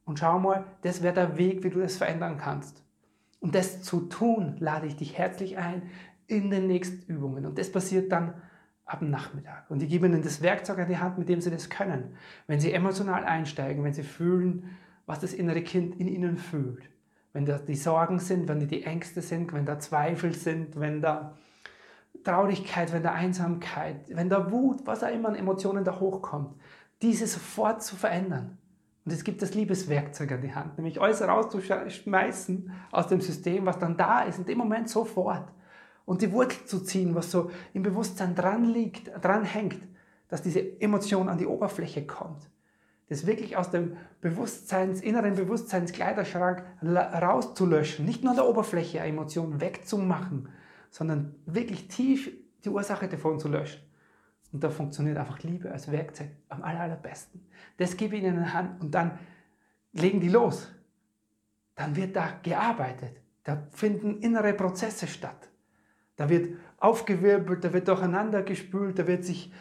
Und 0.05 0.19
schau 0.19 0.39
mal, 0.39 0.65
das 0.83 1.03
wäre 1.03 1.15
der 1.15 1.39
Weg, 1.39 1.63
wie 1.63 1.71
du 1.71 1.81
das 1.81 1.97
verändern 1.97 2.37
kannst. 2.37 2.83
Um 3.39 3.53
das 3.53 3.83
zu 3.83 4.01
tun, 4.01 4.57
lade 4.59 4.87
ich 4.87 4.97
dich 4.97 5.17
herzlich 5.17 5.57
ein 5.57 5.83
in 6.27 6.51
den 6.51 6.67
nächsten 6.67 7.11
Übungen. 7.11 7.47
Und 7.47 7.59
das 7.59 7.71
passiert 7.71 8.11
dann 8.11 8.35
ab 8.87 9.03
Nachmittag. 9.03 9.71
Und 9.71 9.83
ich 9.83 9.89
gebe 9.89 10.07
ihnen 10.07 10.23
das 10.23 10.43
Werkzeug 10.43 10.79
an 10.79 10.89
die 10.89 10.99
Hand, 10.99 11.19
mit 11.19 11.29
dem 11.29 11.41
sie 11.41 11.51
das 11.51 11.71
können. 11.71 12.17
Wenn 12.47 12.61
sie 12.61 12.73
emotional 12.73 13.25
einsteigen, 13.25 13.85
wenn 13.85 13.95
sie 13.95 14.03
fühlen, 14.03 14.77
was 15.07 15.21
das 15.21 15.33
innere 15.33 15.63
Kind 15.63 16.01
in 16.01 16.09
ihnen 16.09 16.39
fühlt. 16.39 16.89
Wenn 17.35 17.45
da 17.45 17.59
die 17.59 17.75
Sorgen 17.75 18.21
sind, 18.21 18.49
wenn 18.49 18.61
da 18.61 18.67
die 18.67 18.85
Ängste 18.85 19.21
sind, 19.21 19.53
wenn 19.53 19.67
da 19.67 19.79
Zweifel 19.79 20.33
sind, 20.35 20.81
wenn 20.81 21.03
da 21.03 21.37
Traurigkeit, 22.23 22.93
wenn 22.93 23.03
da 23.03 23.13
Einsamkeit, 23.13 23.97
wenn 24.09 24.31
da 24.31 24.51
Wut, 24.51 24.87
was 24.87 25.05
auch 25.05 25.13
immer 25.13 25.29
an 25.29 25.35
Emotionen 25.35 25.85
da 25.85 25.99
hochkommt, 26.01 26.55
diese 27.03 27.27
sofort 27.27 27.83
zu 27.83 27.97
verändern. 27.97 28.57
Und 29.05 29.13
es 29.13 29.25
gibt 29.25 29.43
das 29.43 29.53
Liebeswerkzeug 29.53 30.33
an 30.33 30.41
die 30.41 30.55
Hand, 30.55 30.79
nämlich 30.79 31.01
alles 31.01 31.21
rauszuschmeißen 31.21 32.73
aus 32.91 33.09
dem 33.09 33.21
System, 33.21 33.67
was 33.67 33.79
dann 33.79 33.97
da 33.97 34.23
ist, 34.23 34.39
in 34.39 34.47
dem 34.47 34.57
Moment 34.57 34.89
sofort. 34.89 35.53
Und 36.07 36.23
die 36.23 36.33
Wurzel 36.33 36.65
zu 36.67 36.81
ziehen, 36.81 37.15
was 37.15 37.31
so 37.31 37.51
im 37.73 37.83
Bewusstsein 37.83 38.35
dran 38.35 38.65
liegt, 38.65 39.11
dran 39.23 39.45
hängt, 39.45 39.83
dass 40.29 40.41
diese 40.41 40.81
Emotion 40.81 41.29
an 41.29 41.37
die 41.37 41.47
Oberfläche 41.47 42.07
kommt. 42.07 42.49
Das 43.09 43.27
wirklich 43.27 43.57
aus 43.57 43.71
dem 43.71 43.97
Bewusstseins, 44.21 45.01
inneren 45.01 45.35
Bewusstseinskleiderschrank 45.35 46.65
rauszulöschen. 46.83 48.05
Nicht 48.07 48.25
nur 48.25 48.35
der 48.35 48.49
Oberfläche 48.49 49.01
eine 49.01 49.11
Emotion 49.11 49.61
wegzumachen, 49.61 50.49
sondern 50.91 51.35
wirklich 51.45 51.89
tief 51.89 52.31
die 52.65 52.71
Ursache 52.71 53.09
davon 53.09 53.39
zu 53.39 53.49
löschen. 53.49 53.83
Und 54.53 54.63
da 54.63 54.71
funktioniert 54.71 55.19
einfach 55.19 55.43
Liebe 55.43 55.71
als 55.71 55.91
Werkzeug 55.91 56.29
am 56.49 56.63
aller, 56.63 56.81
allerbesten. 56.81 57.45
Das 57.77 57.97
gebe 57.97 58.17
ich 58.17 58.23
ihnen 58.23 58.39
in 58.39 58.45
die 58.45 58.51
Hand 58.51 58.81
und 58.81 58.95
dann 58.95 59.19
legen 59.93 60.21
die 60.21 60.29
los. 60.29 60.71
Dann 61.75 61.97
wird 61.97 62.15
da 62.15 62.39
gearbeitet. 62.43 63.21
Da 63.43 63.67
finden 63.73 64.21
innere 64.21 64.55
Prozesse 64.55 65.07
statt. 65.07 65.49
Da 66.17 66.29
wird 66.29 66.57
aufgewirbelt, 66.79 67.65
da 67.65 67.73
wird 67.73 67.89
durcheinander 67.89 68.43
gespült, 68.43 68.99
da 68.99 69.07
wird 69.07 69.25
sich, 69.25 69.53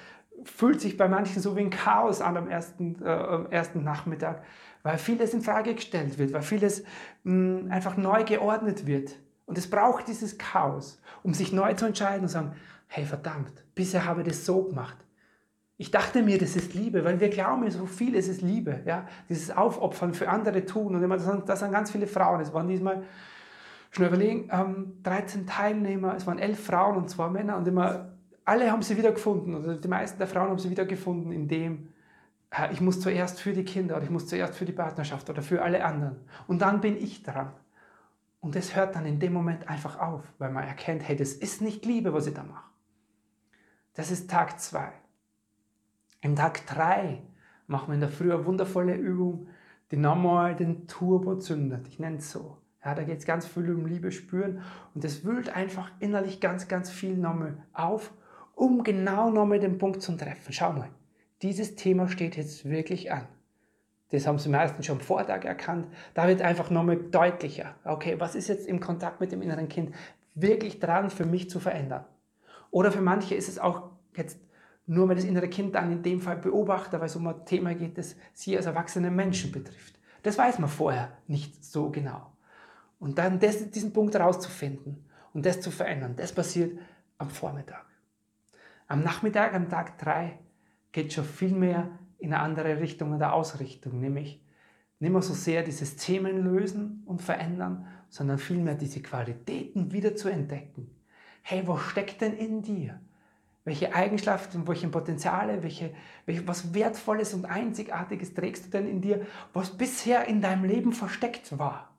fühlt 0.45 0.81
sich 0.81 0.97
bei 0.97 1.07
manchen 1.07 1.41
so 1.41 1.55
wie 1.55 1.61
ein 1.61 1.69
Chaos 1.69 2.21
an 2.21 2.37
am 2.37 2.49
ersten, 2.49 3.01
äh, 3.03 3.45
ersten 3.49 3.83
Nachmittag, 3.83 4.43
weil 4.83 4.97
vieles 4.97 5.33
in 5.33 5.41
Frage 5.41 5.75
gestellt 5.75 6.17
wird, 6.17 6.33
weil 6.33 6.41
vieles 6.41 6.83
mh, 7.23 7.71
einfach 7.71 7.97
neu 7.97 8.23
geordnet 8.23 8.85
wird. 8.85 9.15
Und 9.45 9.57
es 9.57 9.69
braucht 9.69 10.07
dieses 10.07 10.37
Chaos, 10.37 11.01
um 11.21 11.33
sich 11.33 11.51
neu 11.51 11.73
zu 11.73 11.85
entscheiden 11.85 12.23
und 12.23 12.29
sagen, 12.29 12.53
hey 12.87 13.05
verdammt, 13.05 13.51
bisher 13.75 14.05
habe 14.05 14.21
ich 14.21 14.27
das 14.27 14.45
so 14.45 14.63
gemacht. 14.63 14.97
Ich 15.77 15.91
dachte 15.91 16.21
mir, 16.21 16.37
das 16.37 16.55
ist 16.55 16.73
Liebe, 16.75 17.03
weil 17.03 17.19
wir 17.19 17.29
glauben, 17.29 17.69
so 17.71 17.85
viel 17.85 18.15
ist 18.15 18.29
es 18.29 18.41
Liebe. 18.41 18.81
Ja? 18.85 19.07
Dieses 19.27 19.51
Aufopfern 19.51 20.13
für 20.13 20.29
andere 20.29 20.65
tun. 20.65 20.95
Und 20.95 21.03
immer, 21.03 21.17
das, 21.17 21.25
sind, 21.25 21.49
das 21.49 21.59
sind 21.59 21.71
ganz 21.71 21.91
viele 21.91 22.07
Frauen. 22.07 22.39
Es 22.41 22.53
waren 22.53 22.67
diesmal, 22.67 23.03
schnell 23.89 24.07
überlegen, 24.07 24.49
ähm, 24.51 24.93
13 25.03 25.47
Teilnehmer, 25.47 26.15
es 26.15 26.25
waren 26.27 26.39
11 26.39 26.63
Frauen 26.63 26.95
und 26.95 27.09
zwei 27.09 27.27
Männer. 27.29 27.57
Und 27.57 27.67
immer, 27.67 28.12
alle 28.45 28.71
haben 28.71 28.81
sie 28.81 28.97
wiedergefunden. 28.97 29.55
Also 29.55 29.75
die 29.75 29.87
meisten 29.87 30.17
der 30.17 30.27
Frauen 30.27 30.49
haben 30.49 30.59
sie 30.59 30.69
wiedergefunden, 30.69 31.31
indem 31.31 31.89
ich 32.71 32.81
muss 32.81 32.99
zuerst 32.99 33.39
für 33.39 33.53
die 33.53 33.65
Kinder 33.65 33.95
oder 33.95 34.03
ich 34.03 34.11
muss 34.11 34.27
zuerst 34.27 34.55
für 34.55 34.65
die 34.65 34.73
Partnerschaft 34.73 35.29
oder 35.29 35.41
für 35.41 35.63
alle 35.63 35.83
anderen. 35.83 36.17
Und 36.47 36.61
dann 36.61 36.81
bin 36.81 36.97
ich 36.97 37.23
dran. 37.23 37.51
Und 38.41 38.55
das 38.55 38.75
hört 38.75 38.95
dann 38.95 39.05
in 39.05 39.19
dem 39.19 39.33
Moment 39.33 39.69
einfach 39.69 39.99
auf, 39.99 40.21
weil 40.37 40.51
man 40.51 40.65
erkennt, 40.65 41.07
hey, 41.07 41.15
das 41.15 41.33
ist 41.33 41.61
nicht 41.61 41.85
Liebe, 41.85 42.13
was 42.13 42.27
ich 42.27 42.33
da 42.33 42.43
mache. 42.43 42.69
Das 43.93 44.11
ist 44.11 44.29
Tag 44.29 44.59
2. 44.59 44.91
Im 46.21 46.35
Tag 46.35 46.65
3 46.67 47.21
machen 47.67 47.87
wir 47.87 47.95
in 47.95 48.01
der 48.01 48.09
Früh 48.09 48.31
eine 48.33 48.45
wundervolle 48.45 48.95
Übung, 48.95 49.47
die 49.91 49.97
nochmal 49.97 50.55
den 50.55 50.87
Turbo 50.87 51.37
zündet. 51.37 51.87
Ich 51.87 51.99
nenne 51.99 52.17
es 52.17 52.31
so. 52.31 52.57
Ja, 52.83 52.95
da 52.95 53.03
geht 53.03 53.19
es 53.19 53.25
ganz 53.25 53.47
viel 53.47 53.73
um 53.73 53.85
Liebe 53.85 54.11
spüren 54.11 54.61
und 54.93 55.05
es 55.05 55.23
wühlt 55.23 55.49
einfach 55.55 55.89
innerlich 55.99 56.41
ganz, 56.41 56.67
ganz 56.67 56.91
viel 56.91 57.15
nochmal 57.15 57.57
auf, 57.71 58.11
um 58.55 58.83
genau 58.83 59.29
nochmal 59.29 59.59
den 59.59 59.77
Punkt 59.77 60.01
zu 60.01 60.15
treffen. 60.15 60.53
Schau 60.53 60.73
mal, 60.73 60.89
dieses 61.41 61.75
Thema 61.75 62.07
steht 62.07 62.37
jetzt 62.37 62.69
wirklich 62.69 63.11
an. 63.11 63.27
Das 64.11 64.27
haben 64.27 64.37
sie 64.37 64.49
meistens 64.49 64.85
schon 64.85 64.99
am 64.99 65.03
Vortag 65.03 65.43
erkannt. 65.43 65.87
Da 66.13 66.27
wird 66.27 66.41
einfach 66.41 66.69
nochmal 66.69 66.97
deutlicher. 66.97 67.75
Okay, 67.83 68.19
was 68.19 68.35
ist 68.35 68.47
jetzt 68.47 68.67
im 68.67 68.79
Kontakt 68.79 69.19
mit 69.19 69.31
dem 69.31 69.41
inneren 69.41 69.69
Kind 69.69 69.95
wirklich 70.35 70.79
dran 70.79 71.09
für 71.09 71.25
mich 71.25 71.49
zu 71.49 71.59
verändern? 71.59 72.05
Oder 72.69 72.91
für 72.91 73.01
manche 73.01 73.35
ist 73.35 73.49
es 73.49 73.57
auch 73.59 73.89
jetzt 74.15 74.37
nur 74.85 75.07
mal 75.07 75.15
das 75.15 75.25
innere 75.25 75.47
Kind 75.47 75.75
dann 75.75 75.91
in 75.91 76.03
dem 76.03 76.21
Fall 76.21 76.37
beobachter, 76.37 76.99
weil 76.99 77.07
es 77.07 77.15
um 77.15 77.27
ein 77.27 77.45
Thema 77.45 77.73
geht, 77.73 77.97
das 77.97 78.15
sie 78.33 78.55
als 78.55 78.65
erwachsene 78.65 79.09
Menschen 79.09 79.51
betrifft. 79.51 79.99
Das 80.21 80.37
weiß 80.37 80.59
man 80.59 80.69
vorher 80.69 81.11
nicht 81.27 81.63
so 81.63 81.89
genau. 81.89 82.31
Und 82.99 83.17
dann 83.17 83.39
das, 83.39 83.69
diesen 83.71 83.93
Punkt 83.93 84.13
herauszufinden 84.13 85.05
und 85.33 85.45
das 85.45 85.59
zu 85.59 85.71
verändern, 85.71 86.15
das 86.15 86.31
passiert 86.31 86.79
am 87.17 87.29
Vormittag. 87.29 87.85
Am 88.93 89.01
Nachmittag, 89.01 89.55
am 89.55 89.69
Tag 89.69 89.97
3, 89.97 90.37
geht 90.91 91.13
schon 91.13 91.25
viel 91.25 91.55
mehr 91.55 91.89
in 92.19 92.31
eine 92.31 92.43
andere 92.43 92.79
Richtung 92.79 93.11
in 93.13 93.17
der 93.17 93.33
Ausrichtung, 93.33 93.99
nämlich 93.99 94.45
nicht 94.99 95.11
mehr 95.11 95.23
so 95.23 95.33
sehr 95.33 95.63
dieses 95.63 95.95
Themen 95.95 96.43
lösen 96.43 97.01
und 97.07 97.19
verändern, 97.19 97.87
sondern 98.09 98.37
vielmehr 98.37 98.75
diese 98.75 99.01
Qualitäten 99.01 99.91
wieder 99.91 100.15
zu 100.15 100.29
entdecken 100.29 100.91
hey, 101.43 101.63
was 101.65 101.81
steckt 101.81 102.21
denn 102.21 102.37
in 102.37 102.61
dir? 102.61 103.01
Welche 103.65 103.95
Eigenschaften, 103.95 104.67
welche 104.67 104.87
Potenziale, 104.87 105.63
welche, 105.63 105.91
welche, 106.27 106.47
was 106.47 106.73
Wertvolles 106.75 107.33
und 107.33 107.45
Einzigartiges 107.45 108.35
trägst 108.35 108.67
du 108.67 108.69
denn 108.69 108.87
in 108.87 109.01
dir, 109.01 109.25
was 109.53 109.75
bisher 109.75 110.27
in 110.27 110.39
deinem 110.39 110.65
Leben 110.65 110.93
versteckt 110.93 111.57
war? 111.57 111.95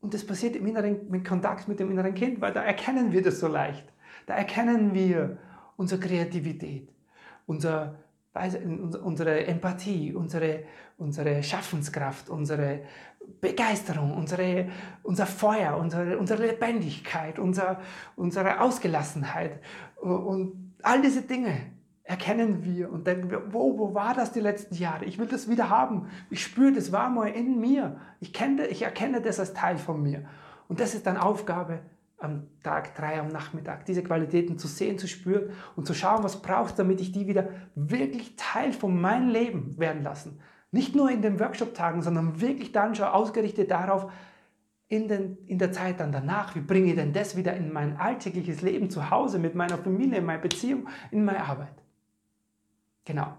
Und 0.00 0.14
das 0.14 0.26
passiert 0.26 0.56
im 0.56 0.66
inneren, 0.66 1.08
mit 1.08 1.24
Kontakt 1.24 1.68
mit 1.68 1.78
dem 1.78 1.92
inneren 1.92 2.14
Kind, 2.14 2.40
weil 2.40 2.52
da 2.52 2.62
erkennen 2.62 3.12
wir 3.12 3.22
das 3.22 3.38
so 3.38 3.46
leicht. 3.46 3.86
Da 4.26 4.34
erkennen 4.34 4.94
wir 4.94 5.38
unsere 5.82 6.00
Kreativität, 6.00 6.88
unser, 7.46 7.96
unsere 9.02 9.46
Empathie, 9.46 10.14
unsere, 10.14 10.62
unsere 10.96 11.42
Schaffenskraft, 11.42 12.30
unsere 12.30 12.82
Begeisterung, 13.40 14.14
unsere, 14.14 14.68
unser 15.02 15.26
Feuer, 15.26 15.76
unsere, 15.76 16.18
unsere 16.18 16.46
Lebendigkeit, 16.46 17.38
unser, 17.38 17.80
unsere 18.14 18.60
Ausgelassenheit 18.60 19.60
und 20.00 20.74
all 20.82 21.02
diese 21.02 21.22
Dinge 21.22 21.52
erkennen 22.04 22.64
wir 22.64 22.92
und 22.92 23.06
denken 23.06 23.30
wir, 23.30 23.52
wo, 23.52 23.78
wo 23.78 23.94
war 23.94 24.14
das 24.14 24.32
die 24.32 24.40
letzten 24.40 24.76
Jahre? 24.76 25.04
Ich 25.04 25.18
will 25.18 25.26
das 25.26 25.48
wieder 25.48 25.68
haben. 25.68 26.08
Ich 26.30 26.42
spüre, 26.42 26.72
das 26.72 26.90
war 26.92 27.10
mal 27.10 27.28
in 27.28 27.60
mir. 27.60 27.96
Ich, 28.20 28.32
kenne, 28.32 28.66
ich 28.66 28.82
erkenne 28.82 29.20
das 29.20 29.38
als 29.38 29.52
Teil 29.52 29.78
von 29.78 30.02
mir. 30.02 30.24
Und 30.68 30.80
das 30.80 30.94
ist 30.94 31.06
dann 31.06 31.16
Aufgabe 31.16 31.80
am 32.22 32.46
Tag 32.62 32.94
drei 32.94 33.20
am 33.20 33.28
Nachmittag, 33.28 33.84
diese 33.86 34.02
Qualitäten 34.02 34.58
zu 34.58 34.68
sehen, 34.68 34.98
zu 34.98 35.08
spüren 35.08 35.50
und 35.76 35.86
zu 35.86 35.94
schauen, 35.94 36.22
was 36.22 36.42
braucht, 36.42 36.78
damit 36.78 37.00
ich 37.00 37.12
die 37.12 37.26
wieder 37.26 37.48
wirklich 37.74 38.34
Teil 38.36 38.72
von 38.72 39.00
meinem 39.00 39.28
Leben 39.28 39.78
werden 39.78 40.02
lassen. 40.02 40.40
Nicht 40.70 40.94
nur 40.94 41.10
in 41.10 41.22
den 41.22 41.38
Workshop-Tagen, 41.38 42.02
sondern 42.02 42.40
wirklich 42.40 42.72
dann 42.72 42.94
schon 42.94 43.06
ausgerichtet 43.06 43.70
darauf, 43.70 44.10
in, 44.88 45.08
den, 45.08 45.38
in 45.46 45.58
der 45.58 45.72
Zeit 45.72 46.00
dann 46.00 46.12
danach, 46.12 46.54
wie 46.54 46.60
bringe 46.60 46.90
ich 46.90 46.96
denn 46.96 47.14
das 47.14 47.34
wieder 47.34 47.54
in 47.56 47.72
mein 47.72 47.96
alltägliches 47.96 48.60
Leben 48.60 48.90
zu 48.90 49.10
Hause, 49.10 49.38
mit 49.38 49.54
meiner 49.54 49.78
Familie, 49.78 50.18
in 50.18 50.26
meine 50.26 50.42
Beziehung, 50.42 50.86
in 51.10 51.24
meine 51.24 51.42
Arbeit. 51.44 51.82
Genau. 53.06 53.34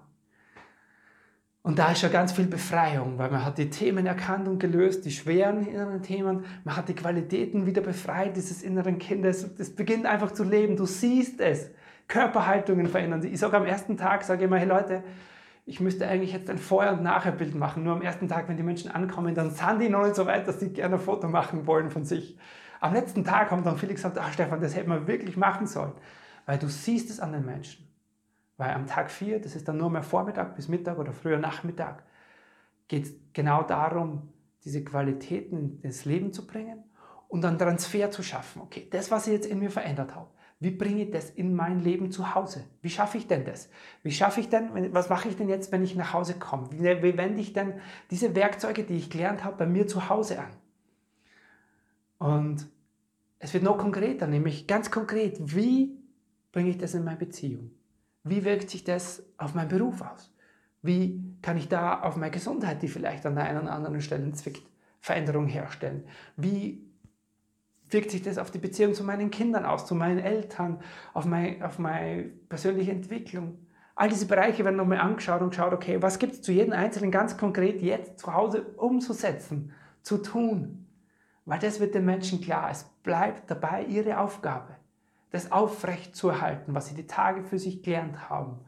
Und 1.64 1.80
da 1.80 1.94
ist 1.94 2.02
schon 2.02 2.12
ganz 2.12 2.34
viel 2.34 2.46
Befreiung, 2.46 3.18
weil 3.18 3.32
man 3.32 3.46
hat 3.46 3.58
die 3.58 3.70
Themen 3.70 4.06
erkannt 4.06 4.50
und 4.50 4.60
gelöst, 4.60 5.06
die 5.06 5.12
schweren 5.12 5.66
inneren 5.66 6.04
Themen, 6.04 6.44
man 6.66 6.76
hat 6.76 6.90
die 6.90 6.94
Qualitäten 6.94 7.66
wieder 7.66 7.82
befreit 7.82 8.36
dieses 8.36 8.62
inneren 8.62 9.00
Kindes. 9.00 9.56
Das 9.56 9.70
beginnt 9.70 10.06
einfach 10.06 10.32
zu 10.32 10.44
leben, 10.44 10.76
du 10.76 10.86
siehst 10.86 11.40
es. 11.40 11.72
Körperhaltungen 12.10 12.88
verändern 12.88 13.24
Ich 13.24 13.40
sage 13.40 13.56
am 13.56 13.66
ersten 13.66 13.96
Tag, 13.96 14.24
sage 14.26 14.44
immer, 14.44 14.58
hey 14.58 14.68
Leute, 14.68 15.04
ich 15.66 15.80
müsste 15.80 16.06
eigentlich 16.06 16.34
jetzt 16.34 16.50
ein 16.50 16.58
Vorher- 16.58 16.92
und 16.92 17.02
Nachherbild 17.02 17.56
machen. 17.56 17.86
Nur 17.86 17.94
am 17.94 18.02
ersten 18.02 18.28
Tag, 18.28 18.50
wenn 18.50 18.58
die 18.58 18.64
Menschen 18.64 18.92
ankommen, 18.92 19.34
dann 19.34 19.52
sind 19.52 19.80
die 19.80 19.88
noch 19.88 20.04
nicht 20.04 20.16
so 20.16 20.26
weit, 20.26 20.46
dass 20.46 20.60
sie 20.60 20.74
gerne 20.74 20.96
ein 20.96 21.02
Foto 21.02 21.30
machen 21.30 21.66
wollen 21.66 21.90
von 21.90 22.04
sich. 22.04 22.38
Am 22.82 22.94
letzten 22.94 23.24
Tag 23.24 23.52
haben 23.52 23.64
dann 23.64 23.78
viele 23.78 23.94
gesagt, 23.94 24.18
ach 24.20 24.34
Stefan, 24.34 24.60
das 24.60 24.76
hätte 24.76 24.90
man 24.90 25.08
wirklich 25.08 25.38
machen 25.38 25.66
sollen. 25.66 25.94
Weil 26.46 26.60
du 26.60 26.68
siehst 26.68 27.10
es 27.10 27.22
an 27.22 27.32
den 27.32 27.46
Menschen. 27.46 27.83
Weil 28.58 28.72
am 28.72 28.86
Tag 28.86 29.10
4, 29.10 29.40
das 29.40 29.56
ist 29.56 29.68
dann 29.68 29.78
nur 29.78 29.90
mehr 29.90 30.04
Vormittag 30.04 30.56
bis 30.56 30.68
Mittag 30.68 31.00
oder 31.00 31.12
früher 31.12 31.38
Nachmittag, 31.38 32.04
geht 32.88 33.06
es 33.06 33.14
genau 33.34 33.64
darum, 33.64 34.34
diese 34.64 34.84
Qualitäten 34.84 35.80
ins 35.82 36.06
Leben 36.06 36.32
zu 36.34 36.46
bringen 36.46 36.84
und 37.28 37.42
dann 37.42 37.58
Transfer 37.58 38.12
zu 38.12 38.22
schaffen. 38.24 38.62
Okay, 38.62 38.88
das, 38.92 39.12
was 39.12 39.28
ich 39.28 39.34
jetzt 39.34 39.48
in 39.48 39.60
mir 39.60 39.72
verändert 39.72 40.16
habe, 40.16 40.30
wie 40.60 40.72
bringe 40.72 41.04
ich 41.04 41.12
das 41.12 41.30
in 41.30 41.56
mein 41.56 41.82
Leben 41.82 42.12
zu 42.12 42.36
Hause? 42.36 42.64
Wie 42.82 42.90
schaffe 42.90 43.18
ich 43.18 43.28
denn 43.28 43.44
das? 43.44 43.70
Wie 44.02 44.12
schaffe 44.12 44.40
ich 44.40 44.48
denn, 44.48 44.94
was 44.94 45.10
mache 45.10 45.28
ich 45.28 45.36
denn 45.36 45.50
jetzt, 45.50 45.72
wenn 45.72 45.84
ich 45.84 45.96
nach 45.96 46.14
Hause 46.14 46.36
komme? 46.36 46.70
Wie, 46.72 46.80
wie 46.80 47.18
wende 47.18 47.42
ich 47.42 47.52
denn 47.52 47.74
diese 48.12 48.34
Werkzeuge, 48.34 48.84
die 48.84 48.96
ich 48.96 49.10
gelernt 49.10 49.44
habe, 49.44 49.58
bei 49.58 49.66
mir 49.66 49.88
zu 49.88 50.08
Hause 50.08 50.40
an? 50.40 50.52
Und 52.18 52.68
es 53.40 53.54
wird 53.54 53.64
noch 53.64 53.78
konkreter, 53.78 54.28
nämlich 54.28 54.66
ganz 54.66 54.90
konkret, 54.90 55.38
wie 55.54 55.98
bringe 56.54 56.70
ich 56.70 56.78
das 56.78 56.94
in 56.94 57.04
meine 57.04 57.18
Beziehung? 57.18 57.72
Wie 58.24 58.44
wirkt 58.44 58.70
sich 58.70 58.84
das 58.84 59.24
auf 59.38 59.54
meinen 59.54 59.70
Beruf 59.70 60.02
aus? 60.02 60.34
Wie 60.82 61.22
kann 61.42 61.58
ich 61.58 61.70
da 61.70 62.02
auf 62.02 62.16
meine 62.16 62.32
Gesundheit, 62.32 62.82
die 62.82 62.88
vielleicht 62.88 63.26
an 63.26 63.36
der 63.36 63.46
einen 63.46 63.64
oder 63.64 63.72
anderen 63.72 64.02
Stelle 64.02 64.32
zwickt, 64.34 64.64
Veränderung 65.02 65.48
herstellen? 65.48 66.06
Wie 66.36 66.84
wirkt 67.90 68.12
sich 68.12 68.22
das 68.22 68.38
auf 68.38 68.52
die 68.52 68.60
Beziehung 68.60 68.94
zu 68.94 69.04
meinen 69.04 69.30
Kindern 69.30 69.66
aus, 69.66 69.86
zu 69.86 69.96
meinen 69.96 70.20
Eltern, 70.20 70.80
auf, 71.14 71.26
mein, 71.26 71.62
auf 71.62 71.80
meine 71.80 72.24
persönliche 72.50 72.92
Entwicklung, 72.92 73.60
All 73.96 74.10
diese 74.10 74.26
Bereiche 74.26 74.66
werden 74.66 74.78
nochmal 74.78 74.98
angeschaut 75.00 75.42
und 75.42 75.52
geschaut, 75.52 75.74
okay, 75.74 76.02
was 76.02 76.18
gibt 76.18 76.34
es 76.34 76.42
zu 76.42 76.52
jedem 76.52 76.74
Einzelnen 76.74 77.12
ganz 77.12 77.38
konkret 77.38 77.82
jetzt 77.82 78.20
zu 78.20 78.34
Hause 78.34 78.64
umzusetzen, 78.78 79.72
zu 80.02 80.18
tun. 80.18 80.88
Weil 81.46 81.60
das 81.60 81.80
wird 81.80 81.94
den 81.94 82.06
Menschen 82.06 82.42
klar. 82.42 82.72
Es 82.72 82.86
bleibt 83.04 83.52
dabei 83.52 83.86
ihre 83.86 84.18
Aufgabe, 84.18 84.76
das 85.34 85.52
aufrecht 85.52 86.16
zu 86.16 86.30
erhalten, 86.30 86.76
was 86.76 86.88
sie 86.88 86.94
die 86.94 87.08
Tage 87.08 87.44
für 87.44 87.58
sich 87.58 87.82
gelernt 87.82 88.30
haben 88.30 88.60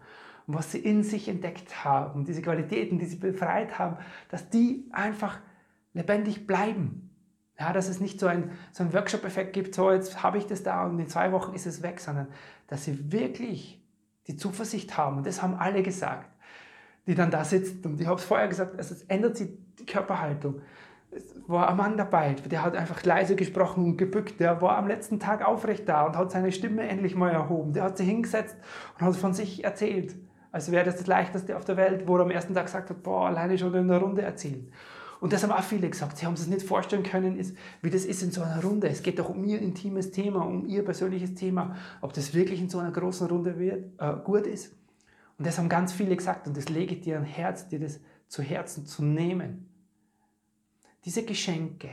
und 0.47 0.55
was 0.55 0.71
sie 0.71 0.79
in 0.79 1.03
sich 1.03 1.29
entdeckt 1.29 1.85
haben, 1.85 2.25
diese 2.25 2.41
Qualitäten, 2.41 2.97
die 2.97 3.05
sie 3.05 3.17
befreit 3.17 3.77
haben, 3.77 3.97
dass 4.29 4.49
die 4.49 4.89
einfach 4.91 5.39
lebendig 5.93 6.47
bleiben. 6.47 7.11
Ja, 7.59 7.71
dass 7.71 7.87
es 7.87 8.01
nicht 8.01 8.19
so 8.19 8.25
ein, 8.25 8.51
so 8.71 8.83
ein 8.83 8.93
Workshop-Effekt 8.93 9.53
gibt, 9.53 9.75
so 9.75 9.91
jetzt 9.91 10.23
habe 10.23 10.39
ich 10.39 10.47
das 10.47 10.63
da 10.63 10.85
und 10.85 10.99
in 10.99 11.07
zwei 11.07 11.31
Wochen 11.31 11.53
ist 11.53 11.67
es 11.67 11.83
weg, 11.83 11.99
sondern 11.99 12.27
dass 12.65 12.83
sie 12.83 13.11
wirklich 13.11 13.79
die 14.25 14.35
Zuversicht 14.35 14.97
haben. 14.97 15.17
Und 15.17 15.27
das 15.27 15.43
haben 15.43 15.53
alle 15.53 15.83
gesagt, 15.83 16.27
die 17.05 17.13
dann 17.13 17.29
da 17.29 17.45
sitzen. 17.45 17.85
Und 17.85 18.01
ich 18.01 18.07
habe 18.07 18.19
es 18.19 18.25
vorher 18.25 18.47
gesagt, 18.47 18.75
also 18.75 18.95
es 18.95 19.03
ändert 19.03 19.37
sich 19.37 19.49
die 19.79 19.85
Körperhaltung. 19.85 20.61
War 21.47 21.69
ein 21.69 21.77
Mann 21.77 21.97
dabei, 21.97 22.33
der 22.33 22.63
hat 22.63 22.75
einfach 22.75 23.03
leise 23.03 23.35
gesprochen 23.35 23.85
und 23.85 23.97
gebückt. 23.97 24.39
Der 24.39 24.61
war 24.61 24.77
am 24.77 24.87
letzten 24.87 25.19
Tag 25.19 25.45
aufrecht 25.45 25.87
da 25.87 26.05
und 26.05 26.17
hat 26.17 26.31
seine 26.31 26.51
Stimme 26.51 26.87
endlich 26.87 27.15
mal 27.15 27.31
erhoben. 27.31 27.73
Der 27.73 27.83
hat 27.83 27.97
sich 27.97 28.07
hingesetzt 28.07 28.55
und 28.97 29.05
hat 29.05 29.15
von 29.15 29.33
sich 29.33 29.63
erzählt. 29.63 30.15
Als 30.51 30.71
wäre 30.71 30.85
das 30.85 30.95
das 30.95 31.07
Leichteste 31.07 31.55
auf 31.57 31.65
der 31.65 31.77
Welt, 31.77 32.07
wo 32.07 32.17
er 32.17 32.23
am 32.23 32.31
ersten 32.31 32.53
Tag 32.53 32.65
gesagt 32.65 32.89
hat, 32.89 33.03
boah, 33.03 33.27
alleine 33.27 33.57
schon 33.57 33.73
in 33.73 33.89
einer 33.89 33.99
Runde 33.99 34.21
erzählen. 34.21 34.71
Und 35.19 35.33
das 35.33 35.43
haben 35.43 35.51
auch 35.51 35.63
viele 35.63 35.89
gesagt. 35.89 36.17
Sie 36.17 36.25
haben 36.25 36.33
es 36.33 36.47
nicht 36.47 36.65
vorstellen 36.65 37.03
können, 37.03 37.37
ist, 37.37 37.55
wie 37.81 37.89
das 37.89 38.05
ist 38.05 38.21
in 38.21 38.31
so 38.31 38.41
einer 38.41 38.61
Runde. 38.61 38.87
Es 38.87 39.03
geht 39.03 39.19
doch 39.19 39.29
um 39.29 39.43
ihr 39.43 39.59
intimes 39.59 40.11
Thema, 40.11 40.45
um 40.45 40.65
ihr 40.65 40.83
persönliches 40.83 41.35
Thema, 41.35 41.75
ob 42.01 42.13
das 42.13 42.33
wirklich 42.33 42.61
in 42.61 42.69
so 42.69 42.79
einer 42.79 42.91
großen 42.91 43.27
Runde 43.27 43.57
wird, 43.59 43.85
äh, 43.99 44.13
gut 44.23 44.47
ist. 44.47 44.73
Und 45.37 45.45
das 45.47 45.57
haben 45.57 45.69
ganz 45.69 45.93
viele 45.93 46.15
gesagt 46.15 46.47
und 46.47 46.55
das 46.55 46.69
lege 46.69 46.95
ich 46.95 47.01
dir 47.01 47.17
an 47.17 47.23
Herz, 47.23 47.67
dir 47.67 47.79
das 47.79 47.99
zu 48.27 48.41
Herzen 48.41 48.85
zu 48.85 49.03
nehmen. 49.03 49.67
Diese 51.05 51.23
Geschenke, 51.23 51.89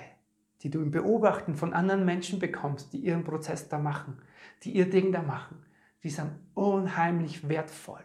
die 0.63 0.71
du 0.71 0.81
im 0.81 0.91
Beobachten 0.91 1.55
von 1.55 1.75
anderen 1.75 2.05
Menschen 2.05 2.39
bekommst, 2.39 2.93
die 2.93 2.99
ihren 2.99 3.25
Prozess 3.25 3.69
da 3.69 3.79
machen, 3.79 4.19
die 4.63 4.73
ihr 4.73 4.89
Ding 4.89 5.13
da 5.13 5.23
machen, 5.23 5.59
die 6.03 6.11
sind 6.11 6.33
unheimlich 6.55 7.49
wertvoll. 7.49 8.03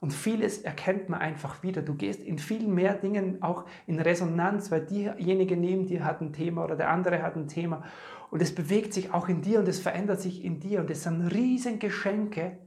Und 0.00 0.12
vieles 0.12 0.58
erkennt 0.58 1.08
man 1.08 1.20
einfach 1.20 1.62
wieder. 1.62 1.82
Du 1.82 1.94
gehst 1.94 2.20
in 2.20 2.38
viel 2.38 2.68
mehr 2.68 2.94
Dingen 2.94 3.42
auch 3.42 3.64
in 3.86 3.98
Resonanz, 3.98 4.70
weil 4.70 4.84
diejenige 4.84 5.56
neben 5.56 5.86
dir 5.86 6.04
hat 6.04 6.20
ein 6.20 6.32
Thema 6.32 6.64
oder 6.64 6.76
der 6.76 6.90
andere 6.90 7.22
hat 7.22 7.36
ein 7.36 7.48
Thema. 7.48 7.82
Und 8.30 8.42
es 8.42 8.54
bewegt 8.54 8.92
sich 8.92 9.14
auch 9.14 9.28
in 9.28 9.40
dir 9.40 9.60
und 9.60 9.68
es 9.68 9.80
verändert 9.80 10.20
sich 10.20 10.44
in 10.44 10.60
dir. 10.60 10.80
Und 10.80 10.90
es 10.90 11.02
sind 11.02 11.22
riesen 11.28 11.78
Geschenke 11.78 12.58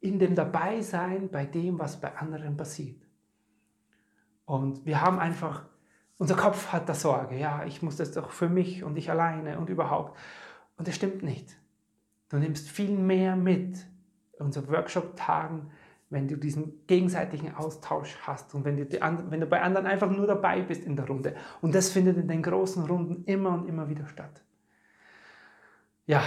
in 0.00 0.18
dem 0.18 0.34
Dabeisein 0.34 1.28
bei 1.28 1.44
dem, 1.44 1.78
was 1.78 2.00
bei 2.00 2.16
anderen 2.16 2.56
passiert. 2.56 3.02
Und 4.44 4.86
wir 4.86 5.00
haben 5.00 5.18
einfach, 5.18 5.68
unser 6.20 6.36
Kopf 6.36 6.68
hat 6.72 6.88
da 6.88 6.94
Sorge. 6.94 7.36
Ja, 7.36 7.64
ich 7.66 7.82
muss 7.82 7.96
das 7.96 8.12
doch 8.12 8.30
für 8.30 8.48
mich 8.48 8.84
und 8.84 8.96
ich 8.96 9.10
alleine 9.10 9.58
und 9.58 9.68
überhaupt. 9.68 10.16
Und 10.76 10.86
das 10.86 10.94
stimmt 10.94 11.24
nicht. 11.24 11.56
Du 12.28 12.36
nimmst 12.36 12.70
viel 12.70 12.96
mehr 12.96 13.34
mit. 13.34 13.84
Unsere 14.38 14.68
Workshop-Tagen 14.68 15.70
wenn 16.10 16.26
du 16.26 16.36
diesen 16.36 16.86
gegenseitigen 16.88 17.54
Austausch 17.54 18.18
hast 18.22 18.54
und 18.54 18.64
wenn 18.64 18.76
du, 18.76 18.84
wenn 19.30 19.40
du 19.40 19.46
bei 19.46 19.62
anderen 19.62 19.86
einfach 19.86 20.10
nur 20.10 20.26
dabei 20.26 20.60
bist 20.60 20.84
in 20.84 20.96
der 20.96 21.06
Runde. 21.06 21.36
Und 21.60 21.74
das 21.74 21.90
findet 21.90 22.16
in 22.16 22.26
den 22.26 22.42
großen 22.42 22.84
Runden 22.84 23.22
immer 23.24 23.54
und 23.54 23.68
immer 23.68 23.88
wieder 23.88 24.06
statt. 24.08 24.42
Ja, 26.06 26.22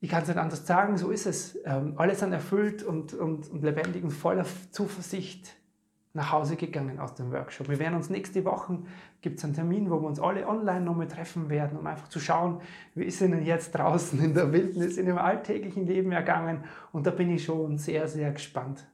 ich 0.00 0.10
kann 0.10 0.22
es 0.22 0.28
nicht 0.28 0.36
anders 0.36 0.66
sagen, 0.66 0.98
so 0.98 1.10
ist 1.10 1.26
es. 1.26 1.56
Ähm, 1.64 1.94
alle 1.96 2.16
sind 2.16 2.32
erfüllt 2.32 2.82
und, 2.82 3.14
und, 3.14 3.48
und 3.48 3.62
lebendig 3.62 4.02
und 4.02 4.10
voller 4.10 4.44
Zuversicht 4.72 5.54
nach 6.12 6.32
Hause 6.32 6.56
gegangen 6.56 6.98
aus 6.98 7.14
dem 7.14 7.30
Workshop. 7.30 7.68
Wir 7.68 7.78
werden 7.78 7.94
uns 7.94 8.10
nächste 8.10 8.44
Woche, 8.44 8.78
gibt 9.20 9.38
es 9.38 9.44
einen 9.44 9.54
Termin, 9.54 9.90
wo 9.90 10.00
wir 10.00 10.08
uns 10.08 10.18
alle 10.18 10.46
online 10.46 10.80
nochmal 10.80 11.06
treffen 11.06 11.48
werden, 11.48 11.78
um 11.78 11.86
einfach 11.86 12.08
zu 12.08 12.18
schauen, 12.18 12.60
wie 12.94 13.04
ist 13.04 13.20
denn 13.20 13.44
jetzt 13.44 13.72
draußen 13.72 14.20
in 14.22 14.34
der 14.34 14.52
Wildnis, 14.52 14.96
in 14.96 15.06
dem 15.06 15.18
alltäglichen 15.18 15.86
Leben 15.86 16.10
ergangen. 16.10 16.64
Und 16.92 17.06
da 17.06 17.12
bin 17.12 17.30
ich 17.30 17.44
schon 17.44 17.78
sehr, 17.78 18.08
sehr 18.08 18.32
gespannt. 18.32 18.86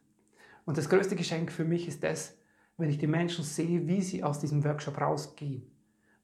Und 0.67 0.77
das 0.77 0.91
größte 0.91 1.17
Geschenk 1.17 1.51
für 1.53 1.65
mich 1.65 1.89
ist 1.89 2.05
das, 2.05 2.37
wenn 2.77 2.91
ich 2.91 2.99
die 2.99 3.07
Menschen 3.07 3.45
sehe, 3.45 3.87
wie 3.87 4.03
sie 4.03 4.23
aus 4.23 4.41
diesem 4.41 4.63
Workshop 4.65 5.01
rausgehen, 5.01 5.63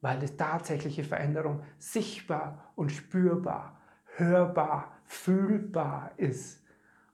weil 0.02 0.18
die 0.18 0.26
tatsächliche 0.26 1.05
Veränderung 1.05 1.62
sichtbar 1.78 2.72
und 2.74 2.92
spürbar, 2.92 3.81
hörbar, 4.16 4.92
fühlbar 5.05 6.11
ist. 6.18 6.62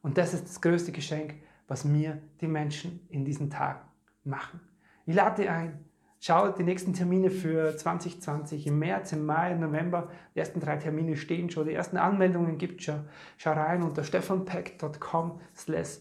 Und 0.02 0.18
das 0.18 0.34
ist 0.34 0.46
das 0.46 0.60
größte 0.60 0.90
Geschenk, 0.90 1.34
was 1.68 1.85
mir 1.85 2.20
die 2.40 2.48
Menschen 2.48 3.07
in 3.11 3.24
diesen 3.24 3.50
Tagen 3.50 3.81
machen. 4.24 4.61
Ich 5.07 5.14
lade 5.14 5.42
dich 5.42 5.50
ein, 5.50 5.85
schau 6.18 6.48
die 6.50 6.64
nächsten 6.64 6.92
Termine 6.92 7.31
für 7.31 7.76
2020 7.76 8.66
im 8.66 8.78
März, 8.78 9.12
im 9.12 9.24
Mai, 9.24 9.52
im 9.52 9.61
November. 9.61 10.11
Die 10.35 10.40
ersten 10.40 10.61
drei 10.61 10.76
Termine 10.76 11.16
stehen 11.16 11.50
schon, 11.50 11.66
die 11.66 11.74
ersten 11.74 11.96
Anmeldungen 11.96 12.59
gibt 12.59 12.81
es 12.81 12.87
schon. 12.87 13.04
Schau 13.37 13.52
rein 13.52 13.83
unter 13.83 14.02
stefanpack.com 14.02 15.40
slash 15.54 16.00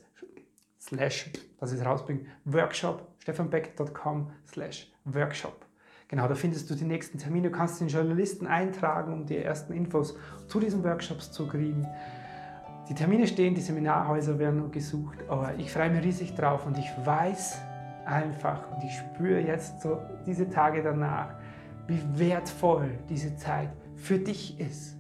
slash, 0.79 1.31
dass 1.59 1.73
ich 1.73 1.79
es 1.79 1.85
rausbringe, 1.85 2.21
Workshop, 2.45 3.07
stefanbeck.com 3.19 4.31
slash 4.45 4.91
Workshop. 5.05 5.65
Genau, 6.07 6.27
da 6.27 6.35
findest 6.35 6.69
du 6.69 6.75
die 6.75 6.85
nächsten 6.85 7.17
Termine. 7.17 7.49
Du 7.49 7.55
kannst 7.55 7.81
den 7.81 7.89
Journalisten 7.89 8.47
eintragen, 8.47 9.11
um 9.11 9.25
die 9.25 9.37
ersten 9.37 9.73
Infos 9.73 10.17
zu 10.47 10.59
diesen 10.59 10.83
Workshops 10.83 11.31
zu 11.33 11.47
kriegen. 11.47 11.85
Die 12.89 12.93
Termine 12.93 13.27
stehen, 13.27 13.53
die 13.53 13.61
Seminarhäuser 13.61 14.39
werden 14.39 14.71
gesucht, 14.71 15.17
aber 15.27 15.53
ich 15.57 15.71
freue 15.71 15.89
mich 15.89 16.03
riesig 16.03 16.35
drauf 16.35 16.65
und 16.65 16.77
ich 16.77 16.89
weiß 17.03 17.59
einfach 18.05 18.71
und 18.71 18.83
ich 18.83 18.97
spüre 18.97 19.41
jetzt 19.41 19.81
so 19.81 19.99
diese 20.25 20.49
Tage 20.49 20.81
danach, 20.81 21.35
wie 21.87 22.01
wertvoll 22.15 22.89
diese 23.09 23.35
Zeit 23.35 23.69
für 23.95 24.17
dich 24.17 24.57
ist. 24.59 24.95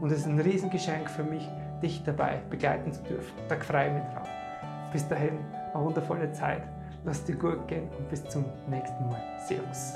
Und 0.00 0.10
es 0.10 0.20
ist 0.20 0.26
ein 0.26 0.40
Riesengeschenk 0.40 1.08
für 1.08 1.22
mich, 1.22 1.48
dich 1.80 2.02
dabei 2.02 2.40
begleiten 2.50 2.92
zu 2.92 3.02
dürfen. 3.02 3.32
Da 3.48 3.56
freue 3.56 3.86
ich 3.88 3.94
mich 3.94 4.14
drauf. 4.14 4.28
Bis 4.92 5.06
dahin, 5.06 5.38
eine 5.74 5.84
wundervolle 5.84 6.32
Zeit. 6.32 6.62
Lass 7.04 7.24
dir 7.24 7.36
gut 7.36 7.68
gehen 7.68 7.88
und 7.98 8.08
bis 8.08 8.24
zum 8.24 8.44
nächsten 8.68 9.08
Mal. 9.08 9.22
Servus. 9.46 9.94